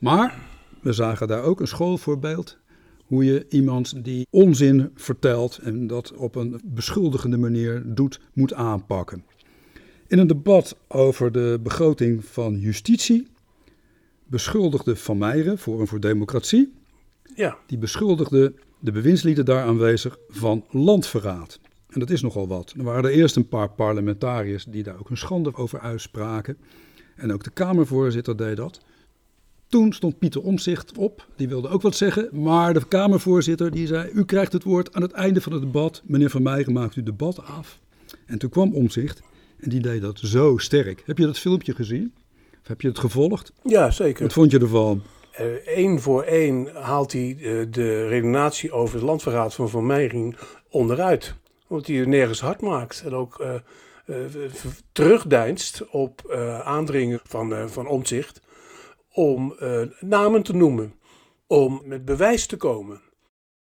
Maar 0.00 0.38
we 0.80 0.92
zagen 0.92 1.28
daar 1.28 1.42
ook 1.42 1.60
een 1.60 1.68
schoolvoorbeeld. 1.68 2.58
Hoe 3.06 3.24
je 3.24 3.46
iemand 3.48 4.04
die 4.04 4.26
onzin 4.30 4.90
vertelt 4.94 5.58
en 5.58 5.86
dat 5.86 6.12
op 6.12 6.34
een 6.34 6.60
beschuldigende 6.64 7.36
manier 7.36 7.82
doet, 7.86 8.20
moet 8.32 8.54
aanpakken. 8.54 9.24
In 10.06 10.18
een 10.18 10.26
debat 10.26 10.76
over 10.88 11.32
de 11.32 11.60
begroting 11.62 12.24
van 12.24 12.58
justitie 12.58 13.28
beschuldigde 14.26 14.96
Van 14.96 15.18
Meijeren, 15.18 15.58
Forum 15.58 15.86
voor 15.86 16.00
Democratie, 16.00 16.72
ja. 17.34 17.58
die 17.66 17.78
beschuldigde 17.78 18.54
de 18.78 18.92
bewindslieden 18.92 19.44
daar 19.44 19.64
aanwezig 19.64 20.18
van 20.28 20.64
landverraad. 20.70 21.60
En 21.90 22.00
dat 22.00 22.10
is 22.10 22.22
nogal 22.22 22.48
wat. 22.48 22.74
Er 22.78 22.84
waren 22.84 23.04
er 23.04 23.10
eerst 23.10 23.36
een 23.36 23.48
paar 23.48 23.70
parlementariërs 23.70 24.64
die 24.64 24.82
daar 24.82 24.98
ook 24.98 25.10
een 25.10 25.16
schande 25.16 25.54
over 25.54 25.80
uitspraken. 25.80 26.56
En 27.16 27.32
ook 27.32 27.44
de 27.44 27.50
Kamervoorzitter 27.50 28.36
deed 28.36 28.56
dat. 28.56 28.80
Toen 29.66 29.92
stond 29.92 30.18
Pieter 30.18 30.42
Omzicht 30.42 30.98
op, 30.98 31.26
die 31.36 31.48
wilde 31.48 31.68
ook 31.68 31.82
wat 31.82 31.96
zeggen, 31.96 32.28
maar 32.32 32.74
de 32.74 32.88
Kamervoorzitter 32.88 33.70
die 33.70 33.86
zei: 33.86 34.10
U 34.12 34.24
krijgt 34.24 34.52
het 34.52 34.62
woord 34.62 34.94
aan 34.94 35.02
het 35.02 35.12
einde 35.12 35.40
van 35.40 35.52
het 35.52 35.60
debat. 35.62 36.02
Meneer 36.04 36.30
Van 36.30 36.42
Meijeren 36.42 36.72
maakt 36.72 36.96
u 36.96 37.02
debat 37.02 37.44
af. 37.44 37.80
En 38.26 38.38
toen 38.38 38.50
kwam 38.50 38.74
Omzicht 38.74 39.22
en 39.58 39.70
die 39.70 39.80
deed 39.80 40.00
dat 40.00 40.18
zo 40.18 40.56
sterk. 40.56 41.02
Heb 41.06 41.18
je 41.18 41.26
dat 41.26 41.38
filmpje 41.38 41.74
gezien? 41.74 42.12
Of 42.62 42.68
heb 42.68 42.80
je 42.80 42.88
het 42.88 42.98
gevolgd? 42.98 43.52
Ja, 43.62 43.90
zeker. 43.90 44.22
Wat 44.22 44.32
vond 44.32 44.50
je 44.50 44.58
ervan? 44.58 45.02
Eén 45.64 45.94
uh, 45.94 45.98
voor 45.98 46.22
één 46.22 46.68
haalt 46.74 47.12
hij 47.12 47.36
uh, 47.38 47.66
de 47.70 48.06
redenatie 48.06 48.72
over 48.72 48.94
het 48.94 49.04
landverraad 49.04 49.54
van 49.54 49.68
Van 49.68 49.86
Meijering 49.86 50.36
onderuit. 50.68 51.34
Omdat 51.70 51.86
hij 51.86 52.04
nergens 52.04 52.40
hard 52.40 52.60
maakt. 52.60 53.02
En 53.04 53.14
ook 53.14 53.40
uh, 53.40 53.54
terugdeinst 54.92 55.88
op 55.90 56.30
aandringen 56.64 57.20
van, 57.22 57.70
van 57.70 57.86
Omtzigt 57.86 58.40
om 59.12 59.56
namen 60.00 60.42
te 60.42 60.52
noemen. 60.52 60.92
Om 61.46 61.82
met 61.84 62.04
bewijs 62.04 62.46
te 62.46 62.56
komen. 62.56 63.00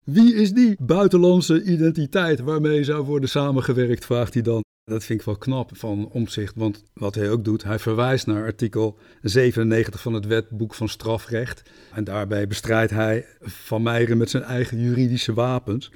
Wie 0.04 0.36
is 0.36 0.54
die 0.54 0.76
buitenlandse 0.80 1.64
identiteit 1.64 2.40
waarmee 2.40 2.84
zou 2.84 3.06
worden 3.06 3.30
samengewerkt, 3.30 4.06
vraagt 4.06 4.34
hij 4.34 4.44
dan. 4.44 4.64
Dat 4.84 5.04
vind 5.04 5.20
ik 5.20 5.26
wel 5.26 5.38
knap 5.38 5.78
van 5.78 6.10
omzicht, 6.12 6.56
want 6.56 6.84
wat 6.94 7.16
hij 7.16 7.32
ook 7.32 7.44
doet, 7.44 7.64
hij 7.64 7.80
verwijst 7.80 8.28
naar 8.28 8.44
artikel 8.44 8.98
97 9.22 10.02
van 10.02 10.14
het 10.14 10.26
wetboek 10.26 10.74
van 10.74 10.90
strafrecht. 10.90 11.62
En 11.94 12.04
daarbij 12.04 12.48
bestrijdt 12.48 12.92
hij 12.92 13.26
Van 13.42 13.82
Meijeren 13.82 14.18
met 14.18 14.30
zijn 14.30 14.44
eigen 14.44 14.80
juridische 14.80 15.34
wapens. 15.34 15.92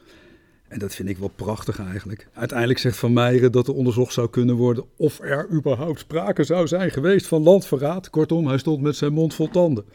En 0.75 0.81
dat 0.81 0.95
vind 0.95 1.09
ik 1.09 1.17
wel 1.17 1.31
prachtig 1.35 1.79
eigenlijk. 1.79 2.27
Uiteindelijk 2.33 2.79
zegt 2.79 2.97
Van 2.97 3.13
Meijeren 3.13 3.51
dat 3.51 3.67
er 3.67 3.73
onderzocht 3.73 4.13
zou 4.13 4.29
kunnen 4.29 4.55
worden 4.55 4.85
of 4.97 5.19
er 5.19 5.47
überhaupt 5.51 5.99
sprake 5.99 6.43
zou 6.43 6.67
zijn 6.67 6.91
geweest 6.91 7.27
van 7.27 7.43
landverraad. 7.43 8.09
Kortom, 8.09 8.47
hij 8.47 8.57
stond 8.57 8.81
met 8.81 8.95
zijn 8.95 9.13
mond 9.13 9.33
vol 9.33 9.49
tanden. 9.49 9.85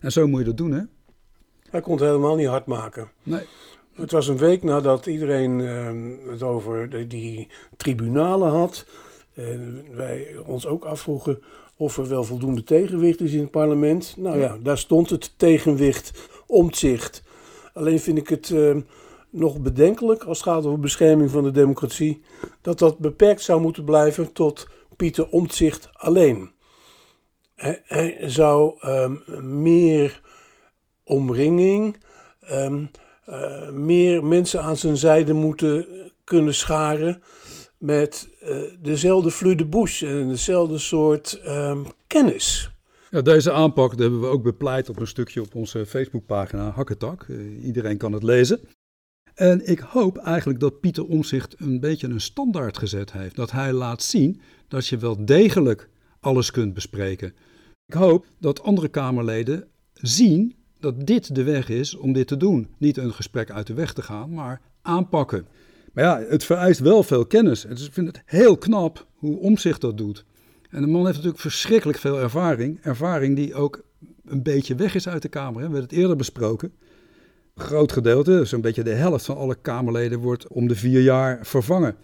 En 0.00 0.12
zo 0.12 0.26
moet 0.26 0.38
je 0.38 0.46
dat 0.46 0.56
doen, 0.56 0.72
hè? 0.72 0.80
Hij 1.70 1.80
kon 1.80 1.92
het 1.92 2.04
helemaal 2.04 2.36
niet 2.36 2.46
hard 2.46 2.66
maken. 2.66 3.08
Nee. 3.22 3.40
Het 3.94 4.10
was 4.10 4.28
een 4.28 4.36
week 4.36 4.62
nadat 4.62 5.06
iedereen 5.06 5.58
uh, 5.58 6.30
het 6.30 6.42
over 6.42 6.90
de, 6.90 7.06
die 7.06 7.48
tribunalen 7.76 8.50
had. 8.50 8.86
En 9.34 9.84
wij 9.92 10.36
ons 10.46 10.66
ook 10.66 10.84
afvroegen 10.84 11.42
of 11.76 11.96
er 11.96 12.08
wel 12.08 12.24
voldoende 12.24 12.64
tegenwicht 12.64 13.20
is 13.20 13.32
in 13.32 13.40
het 13.40 13.50
parlement. 13.50 14.14
Nou 14.16 14.38
ja, 14.38 14.58
daar 14.62 14.78
stond 14.78 15.10
het 15.10 15.32
tegenwicht 15.36 16.28
omzicht. 16.46 17.22
Alleen 17.72 18.00
vind 18.00 18.18
ik 18.18 18.28
het 18.28 18.50
uh, 18.50 18.76
nog 19.36 19.60
bedenkelijk 19.60 20.24
als 20.24 20.38
het 20.38 20.48
gaat 20.48 20.64
over 20.64 20.80
bescherming 20.80 21.30
van 21.30 21.44
de 21.44 21.50
democratie. 21.50 22.22
Dat 22.60 22.78
dat 22.78 22.98
beperkt 22.98 23.42
zou 23.42 23.60
moeten 23.60 23.84
blijven 23.84 24.32
tot 24.32 24.68
Pieter 24.96 25.28
Omtzigt 25.28 25.88
alleen. 25.92 26.50
Hij, 27.54 28.16
zou 28.20 28.88
um, 28.88 29.22
meer 29.62 30.20
omringing. 31.04 31.96
Um, 32.52 32.90
uh, 33.28 33.70
meer 33.70 34.24
mensen 34.24 34.62
aan 34.62 34.76
zijn 34.76 34.96
zijde 34.96 35.32
moeten 35.32 35.86
kunnen 36.24 36.54
scharen 36.54 37.22
met 37.78 38.28
uh, 38.42 38.56
dezelfde 38.80 39.30
flux 39.30 39.98
de 39.98 40.06
en 40.06 40.28
dezelfde 40.28 40.78
soort 40.78 41.40
um, 41.46 41.86
kennis. 42.06 42.70
Ja, 43.10 43.20
deze 43.22 43.52
aanpak 43.52 43.98
hebben 43.98 44.20
we 44.20 44.26
ook 44.26 44.42
bepleit 44.42 44.88
op 44.88 45.00
een 45.00 45.06
stukje 45.06 45.40
op 45.40 45.54
onze 45.54 45.86
Facebookpagina 45.86 46.70
Hakketak. 46.70 47.26
Uh, 47.28 47.64
iedereen 47.64 47.96
kan 47.96 48.12
het 48.12 48.22
lezen. 48.22 48.60
En 49.36 49.68
ik 49.68 49.78
hoop 49.78 50.16
eigenlijk 50.16 50.60
dat 50.60 50.80
Pieter 50.80 51.04
Omzicht 51.06 51.54
een 51.58 51.80
beetje 51.80 52.08
een 52.08 52.20
standaard 52.20 52.78
gezet 52.78 53.12
heeft. 53.12 53.36
Dat 53.36 53.50
hij 53.50 53.72
laat 53.72 54.02
zien 54.02 54.40
dat 54.68 54.86
je 54.86 54.96
wel 54.96 55.24
degelijk 55.24 55.88
alles 56.20 56.50
kunt 56.50 56.74
bespreken. 56.74 57.34
Ik 57.86 57.94
hoop 57.94 58.26
dat 58.40 58.62
andere 58.62 58.88
Kamerleden 58.88 59.68
zien 59.92 60.54
dat 60.80 61.06
dit 61.06 61.34
de 61.34 61.42
weg 61.42 61.68
is 61.68 61.94
om 61.94 62.12
dit 62.12 62.26
te 62.26 62.36
doen. 62.36 62.68
Niet 62.78 62.96
een 62.96 63.12
gesprek 63.12 63.50
uit 63.50 63.66
de 63.66 63.74
weg 63.74 63.92
te 63.92 64.02
gaan, 64.02 64.30
maar 64.34 64.60
aanpakken. 64.82 65.46
Maar 65.92 66.04
ja, 66.04 66.24
het 66.28 66.44
vereist 66.44 66.80
wel 66.80 67.02
veel 67.02 67.26
kennis. 67.26 67.62
Dus 67.62 67.86
ik 67.86 67.92
vind 67.92 68.06
het 68.06 68.22
heel 68.24 68.56
knap 68.56 69.06
hoe 69.14 69.38
Omzicht 69.38 69.80
dat 69.80 69.98
doet. 69.98 70.24
En 70.70 70.80
de 70.80 70.86
man 70.86 71.02
heeft 71.04 71.16
natuurlijk 71.16 71.42
verschrikkelijk 71.42 71.98
veel 71.98 72.18
ervaring. 72.18 72.78
Ervaring 72.82 73.36
die 73.36 73.54
ook 73.54 73.84
een 74.24 74.42
beetje 74.42 74.74
weg 74.74 74.94
is 74.94 75.08
uit 75.08 75.22
de 75.22 75.28
Kamer. 75.28 75.54
We 75.54 75.60
hebben 75.60 75.80
het 75.80 75.92
eerder 75.92 76.16
besproken. 76.16 76.72
Groot 77.56 77.92
gedeelte, 77.92 78.44
zo'n 78.44 78.60
beetje 78.60 78.82
de 78.82 78.94
helft 78.94 79.24
van 79.24 79.36
alle 79.36 79.54
Kamerleden, 79.54 80.18
wordt 80.18 80.48
om 80.48 80.68
de 80.68 80.76
vier 80.76 81.00
jaar 81.00 81.38
vervangen. 81.42 81.96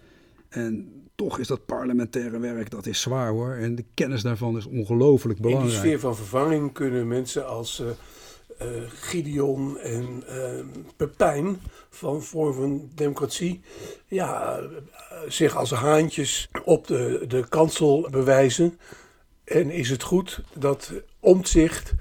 En 0.49 0.91
toch 1.15 1.39
is 1.39 1.47
dat 1.47 1.65
parlementaire 1.65 2.39
werk, 2.39 2.69
dat 2.69 2.85
is 2.85 3.01
zwaar 3.01 3.29
hoor. 3.29 3.53
En 3.53 3.75
de 3.75 3.85
kennis 3.93 4.21
daarvan 4.21 4.57
is 4.57 4.65
ongelooflijk 4.65 5.39
belangrijk. 5.39 5.73
In 5.73 5.81
die 5.81 5.87
sfeer 5.89 5.99
van 5.99 6.15
vervanging 6.15 6.73
kunnen 6.73 7.07
mensen 7.07 7.47
als... 7.47 7.79
Uh 7.79 7.87
uh, 8.61 8.67
Gideon 8.87 9.79
en 9.79 10.23
uh, 10.29 10.65
Pepijn 10.95 11.61
van 11.89 12.23
Vorm 12.23 12.53
van 12.53 12.89
Democratie 12.95 13.61
ja, 14.07 14.59
zich 15.27 15.55
als 15.55 15.71
haantjes 15.71 16.49
op 16.63 16.87
de, 16.87 17.25
de 17.27 17.47
kansel 17.49 18.07
bewijzen. 18.11 18.79
En 19.43 19.69
is 19.69 19.89
het 19.89 20.03
goed 20.03 20.41
dat 20.53 20.91
omzicht 21.19 21.93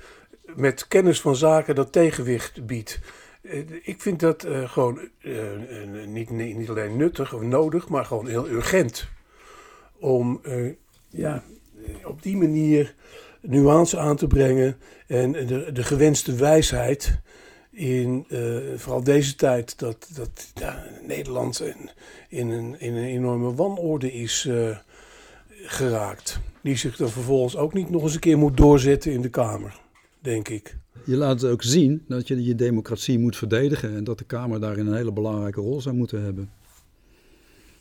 met 0.55 0.89
kennis 0.89 1.21
van 1.21 1.37
zaken 1.37 1.75
dat 1.75 1.93
tegenwicht 1.93 2.67
biedt. 2.67 3.01
Ik 3.83 3.97
vind 4.01 4.21
dat 4.21 4.47
gewoon 4.65 5.09
niet, 6.07 6.31
niet 6.31 6.69
alleen 6.69 6.97
nuttig 6.97 7.35
of 7.35 7.43
nodig, 7.43 7.89
maar 7.89 8.05
gewoon 8.05 8.27
heel 8.27 8.49
urgent. 8.49 9.09
Om 9.99 10.41
ja, 11.09 11.43
op 12.05 12.23
die 12.23 12.37
manier 12.37 12.95
nuance 13.41 13.99
aan 13.99 14.17
te 14.17 14.27
brengen 14.27 14.77
en 15.07 15.33
de, 15.33 15.73
de 15.73 15.83
gewenste 15.83 16.35
wijsheid 16.35 17.21
in 17.71 18.27
vooral 18.77 19.05
deze 19.05 19.35
tijd 19.35 19.79
dat, 19.79 20.09
dat 20.15 20.53
Nederland 21.07 21.61
in, 21.61 21.91
in, 22.29 22.51
een, 22.51 22.81
in 22.81 22.95
een 22.95 23.05
enorme 23.05 23.55
wanorde 23.55 24.13
is 24.13 24.49
geraakt. 25.65 26.41
Die 26.63 26.77
zich 26.77 26.97
dan 26.97 27.11
vervolgens 27.11 27.57
ook 27.57 27.73
niet 27.73 27.91
nog 27.91 28.03
eens 28.03 28.15
een 28.15 28.21
keer 28.21 28.39
moet 28.39 28.57
doorzetten 28.57 29.13
in 29.13 29.23
de 29.23 29.31
Kamer, 29.31 29.81
denk 30.21 30.49
ik. 30.49 30.77
Je 31.05 31.17
laat 31.17 31.45
ook 31.45 31.63
zien 31.63 32.03
dat 32.09 32.29
je 32.29 32.45
je 32.45 32.55
democratie 32.55 33.19
moet 33.19 33.37
verdedigen 33.37 33.97
en 33.97 34.05
dat 34.05 34.19
de 34.19 34.25
Kamer 34.25 34.61
daarin 34.61 34.87
een 34.87 34.97
hele 34.97 35.13
belangrijke 35.13 35.61
rol 35.61 35.81
zou 35.81 35.95
moeten 35.95 36.23
hebben. 36.23 36.51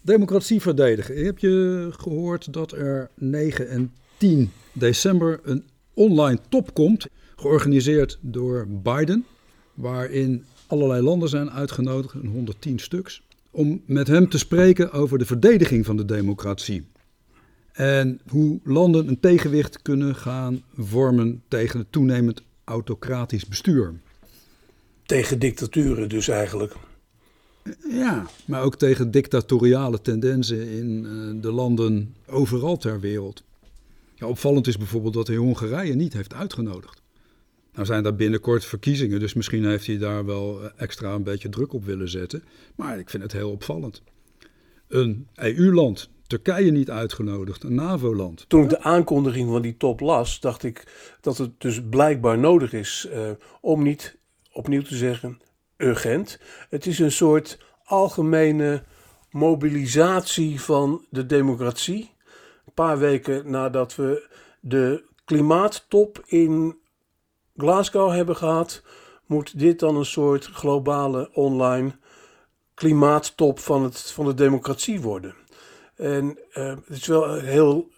Democratie 0.01 0.61
verdedigen. 0.61 1.25
Heb 1.25 1.39
je 1.39 1.87
gehoord 1.91 2.53
dat 2.53 2.71
er 2.71 3.09
9 3.15 3.69
en 3.69 3.91
10 4.17 4.51
december 4.73 5.39
een 5.43 5.63
online 5.93 6.39
top 6.49 6.73
komt, 6.73 7.07
georganiseerd 7.35 8.19
door 8.21 8.67
Biden, 8.67 9.25
waarin 9.73 10.43
allerlei 10.67 11.01
landen 11.01 11.29
zijn 11.29 11.51
uitgenodigd, 11.51 12.13
110 12.13 12.79
stuks, 12.79 13.23
om 13.51 13.81
met 13.85 14.07
hem 14.07 14.29
te 14.29 14.37
spreken 14.37 14.91
over 14.91 15.17
de 15.17 15.25
verdediging 15.25 15.85
van 15.85 15.97
de 15.97 16.05
democratie. 16.05 16.87
En 17.71 18.19
hoe 18.27 18.59
landen 18.63 19.07
een 19.07 19.19
tegenwicht 19.19 19.81
kunnen 19.81 20.15
gaan 20.15 20.61
vormen 20.73 21.41
tegen 21.47 21.79
het 21.79 21.91
toenemend 21.91 22.43
autocratisch 22.63 23.45
bestuur. 23.45 23.93
Tegen 25.05 25.39
dictaturen 25.39 26.09
dus 26.09 26.27
eigenlijk. 26.27 26.75
Ja, 27.89 28.25
maar 28.45 28.63
ook 28.63 28.75
tegen 28.75 29.11
dictatoriale 29.11 30.01
tendensen 30.01 30.67
in 30.67 31.01
de 31.41 31.51
landen 31.51 32.15
overal 32.27 32.77
ter 32.77 32.99
wereld. 32.99 33.43
Ja, 34.15 34.27
opvallend 34.27 34.67
is 34.67 34.77
bijvoorbeeld 34.77 35.13
dat 35.13 35.27
hij 35.27 35.35
Hongarije 35.35 35.93
niet 35.93 36.13
heeft 36.13 36.33
uitgenodigd. 36.33 37.01
Nou 37.73 37.85
zijn 37.85 38.03
daar 38.03 38.15
binnenkort 38.15 38.65
verkiezingen, 38.65 39.19
dus 39.19 39.33
misschien 39.33 39.65
heeft 39.65 39.87
hij 39.87 39.97
daar 39.97 40.25
wel 40.25 40.63
eh, 40.63 40.69
extra 40.75 41.13
een 41.13 41.23
beetje 41.23 41.49
druk 41.49 41.73
op 41.73 41.85
willen 41.85 42.09
zetten. 42.09 42.43
Maar 42.75 42.99
ik 42.99 43.09
vind 43.09 43.23
het 43.23 43.31
heel 43.31 43.51
opvallend. 43.51 44.01
Een 44.87 45.27
EU-land, 45.35 46.09
Turkije 46.31 46.71
niet 46.71 46.89
uitgenodigd, 46.89 47.63
een 47.63 47.75
NAVO-land. 47.75 48.45
Toen 48.47 48.63
ik 48.63 48.69
de 48.69 48.81
aankondiging 48.81 49.49
van 49.49 49.61
die 49.61 49.77
top 49.77 49.99
las, 49.99 50.39
dacht 50.39 50.63
ik 50.63 50.87
dat 51.21 51.37
het 51.37 51.61
dus 51.61 51.81
blijkbaar 51.89 52.37
nodig 52.37 52.73
is 52.73 53.07
uh, 53.09 53.29
om 53.61 53.83
niet 53.83 54.17
opnieuw 54.51 54.81
te 54.81 54.95
zeggen 54.95 55.41
urgent. 55.77 56.39
Het 56.69 56.85
is 56.85 56.99
een 56.99 57.11
soort 57.11 57.59
algemene 57.83 58.83
mobilisatie 59.29 60.61
van 60.61 61.05
de 61.09 61.25
democratie 61.25 62.13
een 62.65 62.73
paar 62.73 62.99
weken 62.99 63.51
nadat 63.51 63.95
we 63.95 64.29
de 64.59 65.03
klimaattop 65.25 66.23
in 66.25 66.77
Glasgow 67.57 68.11
hebben 68.11 68.35
gehad, 68.35 68.83
moet 69.25 69.59
dit 69.59 69.79
dan 69.79 69.95
een 69.95 70.05
soort 70.05 70.45
globale 70.45 71.29
online 71.33 71.95
klimaattop 72.73 73.59
van, 73.59 73.83
het, 73.83 74.11
van 74.11 74.25
de 74.25 74.33
democratie 74.33 75.01
worden. 75.01 75.35
En 75.95 76.37
uh, 76.53 76.67
het 76.67 76.97
is 76.97 77.07
wel 77.07 77.39
heel 77.39 77.91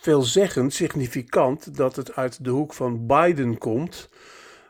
veelzeggend, 0.00 0.72
significant 0.74 1.76
dat 1.76 1.96
het 1.96 2.16
uit 2.16 2.44
de 2.44 2.50
hoek 2.50 2.72
van 2.72 3.06
Biden 3.06 3.58
komt. 3.58 4.08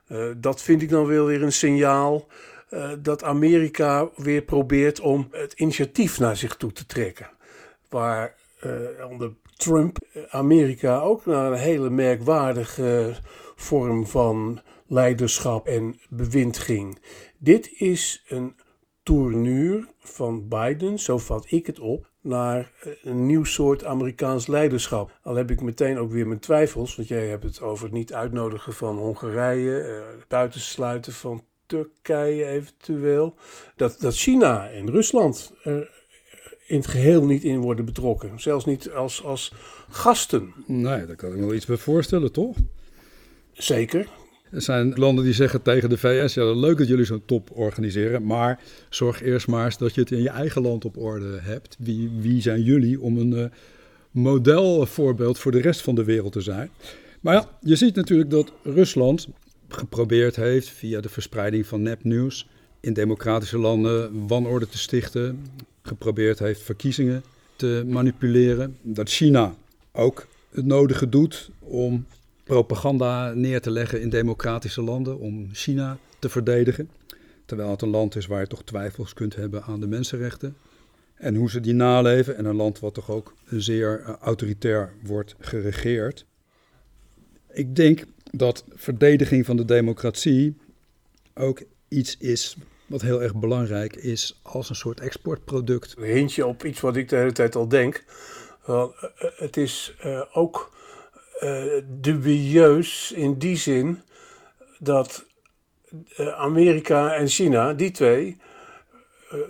Uh, 0.08 0.30
dat 0.36 0.62
vind 0.62 0.82
ik 0.82 0.88
dan 0.88 1.06
wel 1.06 1.26
weer 1.26 1.42
een 1.42 1.52
signaal 1.52 2.28
eh, 2.72 2.90
dat 2.98 3.24
Amerika 3.24 4.10
weer 4.16 4.42
probeert 4.42 5.00
om 5.00 5.28
het 5.30 5.52
initiatief 5.52 6.18
naar 6.18 6.36
zich 6.36 6.56
toe 6.56 6.72
te 6.72 6.86
trekken. 6.86 7.30
Waar 7.88 8.34
uh, 8.64 9.10
onder 9.10 9.32
Trump 9.56 9.98
Amerika 10.28 11.00
ook 11.00 11.26
naar 11.26 11.52
een 11.52 11.58
hele 11.58 11.90
merkwaardige 11.90 13.14
vorm 13.56 14.06
van 14.06 14.60
leiderschap 14.86 15.66
en 15.66 16.00
bewind 16.08 16.58
ging. 16.58 16.98
Dit 17.38 17.72
is 17.80 18.24
een 18.28 18.56
tournuur 19.02 19.88
van 19.98 20.48
Biden, 20.48 20.98
zo 20.98 21.18
vat 21.18 21.46
ik 21.48 21.66
het 21.66 21.80
op, 21.80 22.10
naar 22.22 22.70
een 23.02 23.26
nieuw 23.26 23.44
soort 23.44 23.84
Amerikaans 23.84 24.46
leiderschap. 24.46 25.18
Al 25.22 25.34
heb 25.34 25.50
ik 25.50 25.60
meteen 25.60 25.98
ook 25.98 26.10
weer 26.10 26.26
mijn 26.26 26.40
twijfels, 26.40 26.96
want 26.96 27.08
jij 27.08 27.26
hebt 27.26 27.44
het 27.44 27.60
over 27.60 27.84
het 27.84 27.94
niet 27.94 28.14
uitnodigen 28.14 28.72
van 28.72 28.96
Hongarije, 28.96 29.70
het 30.16 30.28
buitensluiten 30.28 31.12
van 31.12 31.44
Turkije 31.66 32.46
eventueel, 32.46 33.34
dat, 33.76 33.96
dat 34.00 34.16
China 34.16 34.70
en 34.70 34.90
Rusland 34.90 35.52
er 35.62 35.90
in 36.66 36.76
het 36.76 36.86
geheel 36.86 37.24
niet 37.24 37.44
in 37.44 37.60
worden 37.60 37.84
betrokken. 37.84 38.40
Zelfs 38.40 38.64
niet 38.64 38.90
als, 38.90 39.24
als 39.24 39.52
gasten. 39.88 40.52
Nee, 40.66 41.06
daar 41.06 41.16
kan 41.16 41.30
ik 41.30 41.36
me 41.36 41.46
wel 41.46 41.54
iets 41.54 41.66
bij 41.66 41.76
voorstellen, 41.76 42.32
toch? 42.32 42.56
Zeker. 43.52 44.08
Er 44.52 44.62
zijn 44.62 44.92
landen 44.94 45.24
die 45.24 45.34
zeggen 45.34 45.62
tegen 45.62 45.88
de 45.88 45.98
VS: 45.98 46.34
ja, 46.34 46.52
leuk 46.52 46.78
dat 46.78 46.88
jullie 46.88 47.04
zo'n 47.04 47.22
top 47.26 47.50
organiseren, 47.52 48.24
maar 48.24 48.60
zorg 48.88 49.22
eerst 49.22 49.46
maar 49.46 49.64
eens 49.64 49.78
dat 49.78 49.94
je 49.94 50.00
het 50.00 50.10
in 50.10 50.22
je 50.22 50.28
eigen 50.28 50.62
land 50.62 50.84
op 50.84 50.96
orde 50.96 51.38
hebt. 51.40 51.76
Wie, 51.78 52.10
wie 52.20 52.42
zijn 52.42 52.62
jullie 52.62 53.00
om 53.00 53.18
een 53.18 53.32
uh, 53.32 53.44
modelvoorbeeld 54.10 55.38
voor 55.38 55.52
de 55.52 55.60
rest 55.60 55.80
van 55.80 55.94
de 55.94 56.04
wereld 56.04 56.32
te 56.32 56.40
zijn? 56.40 56.70
Maar 57.20 57.34
ja, 57.34 57.48
je 57.60 57.76
ziet 57.76 57.94
natuurlijk 57.94 58.30
dat 58.30 58.52
Rusland 58.62 59.28
geprobeerd 59.68 60.36
heeft 60.36 60.68
via 60.68 61.00
de 61.00 61.08
verspreiding 61.08 61.66
van 61.66 61.82
nepnieuws 61.82 62.48
in 62.80 62.92
democratische 62.92 63.58
landen 63.58 64.26
wanorde 64.26 64.68
te 64.68 64.78
stichten, 64.78 65.46
geprobeerd 65.82 66.38
heeft 66.38 66.62
verkiezingen 66.62 67.22
te 67.56 67.84
manipuleren. 67.86 68.76
Dat 68.82 69.08
China 69.08 69.54
ook 69.92 70.26
het 70.50 70.66
nodige 70.66 71.08
doet 71.08 71.50
om 71.58 72.06
propaganda 72.52 73.32
neer 73.34 73.60
te 73.60 73.70
leggen 73.70 74.00
in 74.00 74.08
democratische 74.08 74.82
landen, 74.82 75.18
om 75.18 75.48
China 75.52 75.98
te 76.18 76.28
verdedigen. 76.28 76.90
Terwijl 77.44 77.70
het 77.70 77.82
een 77.82 77.88
land 77.88 78.16
is 78.16 78.26
waar 78.26 78.40
je 78.40 78.46
toch 78.46 78.64
twijfels 78.64 79.14
kunt 79.14 79.36
hebben 79.36 79.62
aan 79.62 79.80
de 79.80 79.86
mensenrechten. 79.86 80.56
En 81.14 81.34
hoe 81.34 81.50
ze 81.50 81.60
die 81.60 81.74
naleven. 81.74 82.36
En 82.36 82.44
een 82.44 82.56
land 82.56 82.80
wat 82.80 82.94
toch 82.94 83.10
ook 83.10 83.34
zeer 83.46 84.00
uh, 84.00 84.14
autoritair 84.20 84.92
wordt 85.02 85.34
geregeerd. 85.38 86.26
Ik 87.52 87.76
denk 87.76 88.04
dat 88.30 88.64
verdediging 88.68 89.46
van 89.46 89.56
de 89.56 89.64
democratie 89.64 90.56
ook 91.34 91.62
iets 91.88 92.16
is 92.18 92.56
wat 92.86 93.02
heel 93.02 93.22
erg 93.22 93.34
belangrijk 93.34 93.96
is 93.96 94.40
als 94.42 94.68
een 94.68 94.74
soort 94.74 95.00
exportproduct. 95.00 95.94
Een 95.96 96.04
hintje 96.04 96.46
op 96.46 96.64
iets 96.64 96.80
wat 96.80 96.96
ik 96.96 97.08
de 97.08 97.16
hele 97.16 97.32
tijd 97.32 97.56
al 97.56 97.68
denk. 97.68 98.04
Wel, 98.66 98.94
het 99.36 99.56
is 99.56 99.94
ook 100.32 100.72
dubieus 101.84 103.12
in 103.12 103.38
die 103.38 103.56
zin 103.56 104.02
dat 104.78 105.24
uh, 106.18 106.28
Amerika 106.28 107.14
en 107.14 107.28
China, 107.28 107.72
die 107.72 107.90
twee, 107.90 108.36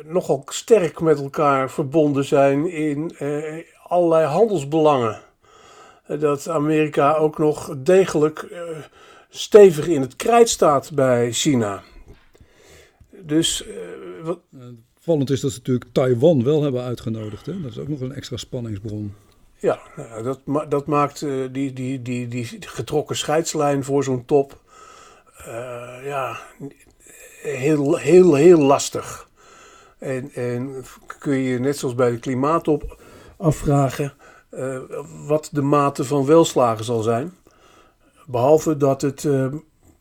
nogal 0.04 0.42
sterk 0.46 1.00
met 1.00 1.18
elkaar 1.18 1.70
verbonden 1.70 2.24
zijn 2.24 2.70
in 2.70 3.16
allerlei 3.82 4.26
handelsbelangen 4.26 5.20
dat 6.06 6.48
Amerika 6.48 7.14
ook 7.14 7.38
nog 7.38 7.74
degelijk 7.78 8.46
stevig 9.28 9.86
in 9.86 10.00
het 10.00 10.16
krijt 10.16 10.48
staat 10.48 10.92
bij 10.94 11.32
China. 11.32 11.82
Dus. 13.10 13.64
Wat... 14.22 14.38
Vallend 15.04 15.30
is 15.30 15.40
dat 15.40 15.50
ze 15.50 15.58
natuurlijk 15.58 15.92
Taiwan 15.92 16.44
wel 16.44 16.62
hebben 16.62 16.82
uitgenodigd. 16.82 17.46
Hè? 17.46 17.60
Dat 17.60 17.70
is 17.70 17.78
ook 17.78 17.88
nog 17.88 18.00
een 18.00 18.12
extra 18.12 18.36
spanningsbron. 18.36 19.14
Ja, 19.62 19.80
nou, 19.96 20.22
dat, 20.22 20.40
ma 20.44 20.64
dat 20.64 20.86
maakt 20.86 21.20
uh, 21.20 21.48
die, 21.52 21.72
die, 21.72 22.02
die, 22.02 22.28
die 22.28 22.46
getrokken 22.60 23.16
scheidslijn 23.16 23.84
voor 23.84 24.04
zo'n 24.04 24.24
top 24.24 24.60
ja, 26.04 26.38
heel, 27.42 27.96
heel, 27.96 28.34
heel 28.34 28.58
lastig. 28.58 29.28
En, 29.98 30.32
en 30.32 30.84
kun 31.18 31.36
je 31.36 31.58
net 31.58 31.78
zoals 31.78 31.94
bij 31.94 32.10
de 32.10 32.18
klimaattop 32.18 33.02
afvragen 33.36 34.12
uh, 34.50 34.78
wat 35.26 35.48
de 35.52 35.62
mate 35.62 36.04
van 36.04 36.26
welslagen 36.26 36.84
zal 36.84 37.02
zijn. 37.02 37.32
Behalve 38.26 38.76
dat 38.76 39.02
het 39.02 39.28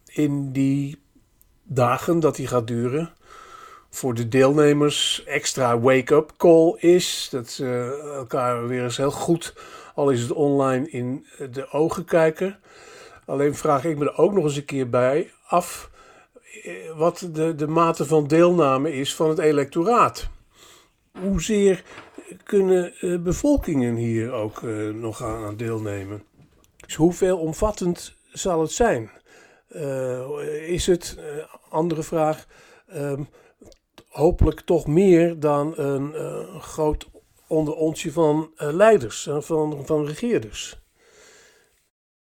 in 0.05 0.51
die 0.51 1.01
dagen 1.63 2.19
dat 2.19 2.35
die 2.35 2.47
gaat 2.47 2.67
duren, 2.67 3.13
voor 3.91 4.13
de 4.13 4.27
deelnemers 4.27 5.23
extra 5.25 5.79
wake-up 5.79 6.33
call 6.37 6.75
is. 6.77 7.27
Dat 7.31 7.49
ze 7.49 7.99
elkaar 8.15 8.67
weer 8.67 8.83
eens 8.83 8.97
heel 8.97 9.11
goed, 9.11 9.53
al 9.95 10.09
is 10.09 10.21
het 10.21 10.31
online, 10.31 10.89
in 10.89 11.25
de 11.51 11.71
ogen 11.71 12.05
kijken. 12.05 12.59
Alleen 13.25 13.55
vraag 13.55 13.85
ik 13.85 13.97
me 13.97 14.05
er 14.05 14.17
ook 14.17 14.33
nog 14.33 14.43
eens 14.43 14.55
een 14.55 14.65
keer 14.65 14.89
bij 14.89 15.31
af 15.47 15.89
eh, 16.63 16.73
wat 16.95 17.29
de, 17.31 17.55
de 17.55 17.67
mate 17.67 18.05
van 18.05 18.27
deelname 18.27 18.93
is 18.93 19.15
van 19.15 19.29
het 19.29 19.39
electoraat. 19.39 20.29
Hoezeer 21.19 21.83
kunnen 22.43 22.93
uh, 23.01 23.19
bevolkingen 23.19 23.95
hier 23.95 24.31
ook 24.31 24.61
nog 24.93 25.23
aan, 25.23 25.57
deelnemen? 25.57 26.23
Dus 26.85 26.95
hoeveel 26.95 27.37
omvattend 27.37 28.15
zal 28.31 28.61
het 28.61 28.71
zijn? 28.71 29.11
Is 30.67 30.87
het, 30.87 31.17
andere 31.69 32.03
vraag, 32.03 32.45
ehm, 32.87 33.23
hopelijk 34.11 34.59
toch 34.59 34.87
meer 34.87 35.39
dan 35.39 35.73
een 35.77 36.13
groot 36.61 37.09
onderontje 37.47 38.11
van 38.11 38.51
leiders, 38.57 39.27
van, 39.39 39.85
van 39.85 40.05
regeerders? 40.05 40.81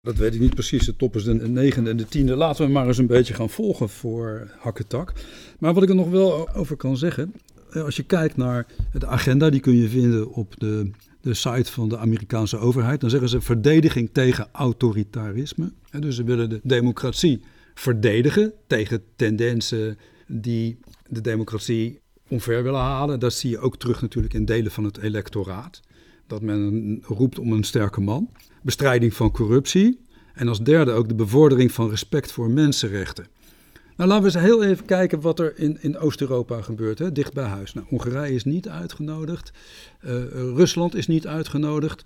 Dat 0.02 0.16
weet 0.16 0.34
ik 0.34 0.40
niet 0.40 0.54
precies. 0.54 0.86
De 0.86 0.96
top 0.96 1.16
is 1.16 1.24
de 1.24 1.34
negende 1.34 1.90
en 1.90 1.96
de 1.96 2.08
tiende. 2.08 2.36
Laten 2.36 2.66
we 2.66 2.72
maar 2.72 2.86
eens 2.86 2.98
een 2.98 3.06
beetje 3.06 3.34
gaan 3.34 3.50
volgen 3.50 3.88
voor 3.88 4.50
Hakketak. 4.58 5.12
Maar 5.58 5.74
wat 5.74 5.82
ik 5.82 5.88
er 5.88 5.94
nog 5.94 6.10
wel 6.10 6.54
over 6.54 6.76
kan 6.76 6.96
zeggen, 6.96 7.34
eh, 7.70 7.84
als 7.84 7.96
je 7.96 8.02
kijkt 8.02 8.36
naar 8.36 8.66
de 8.92 9.06
agenda, 9.06 9.50
die 9.50 9.60
kun 9.60 9.76
je 9.76 9.88
vinden 9.88 10.30
op 10.32 10.60
de, 10.60 10.90
de 11.20 11.34
site 11.34 11.72
van 11.72 11.88
de 11.88 11.98
Amerikaanse 11.98 12.58
overheid. 12.58 13.00
Dan 13.00 13.10
zeggen 13.10 13.28
ze 13.28 13.40
verdediging 13.40 14.10
tegen 14.12 14.48
autoritarisme. 14.52 15.72
Dus 15.98 16.16
ze 16.16 16.24
willen 16.24 16.50
de 16.50 16.60
democratie 16.62 17.40
verdedigen 17.74 18.52
tegen 18.66 19.02
tendensen 19.16 19.98
die 20.26 20.78
de 21.10 21.20
democratie 21.20 22.00
omver 22.28 22.62
willen 22.62 22.80
halen. 22.80 23.20
Dat 23.20 23.32
zie 23.32 23.50
je 23.50 23.58
ook 23.58 23.76
terug 23.76 24.00
natuurlijk 24.00 24.34
in 24.34 24.44
delen 24.44 24.70
van 24.70 24.84
het 24.84 24.98
electoraat. 24.98 25.80
Dat 26.26 26.42
men 26.42 26.98
roept 27.02 27.38
om 27.38 27.52
een 27.52 27.64
sterke 27.64 28.00
man. 28.00 28.30
Bestrijding 28.62 29.14
van 29.14 29.30
corruptie. 29.30 30.00
En 30.34 30.48
als 30.48 30.60
derde 30.60 30.92
ook 30.92 31.08
de 31.08 31.14
bevordering 31.14 31.72
van 31.72 31.88
respect 31.88 32.32
voor 32.32 32.50
mensenrechten. 32.50 33.26
Nou, 33.96 34.12
laten 34.12 34.30
we 34.30 34.38
eens 34.38 34.46
heel 34.46 34.64
even 34.64 34.84
kijken 34.84 35.20
wat 35.20 35.38
er 35.38 35.58
in, 35.58 35.82
in 35.82 35.98
Oost-Europa 35.98 36.62
gebeurt, 36.62 36.98
hè, 36.98 37.12
dicht 37.12 37.32
bij 37.32 37.44
huis. 37.44 37.74
Nou, 37.74 37.86
Hongarije 37.88 38.34
is 38.34 38.44
niet 38.44 38.68
uitgenodigd, 38.68 39.52
uh, 40.04 40.10
Rusland 40.32 40.94
is 40.94 41.06
niet 41.06 41.26
uitgenodigd. 41.26 42.04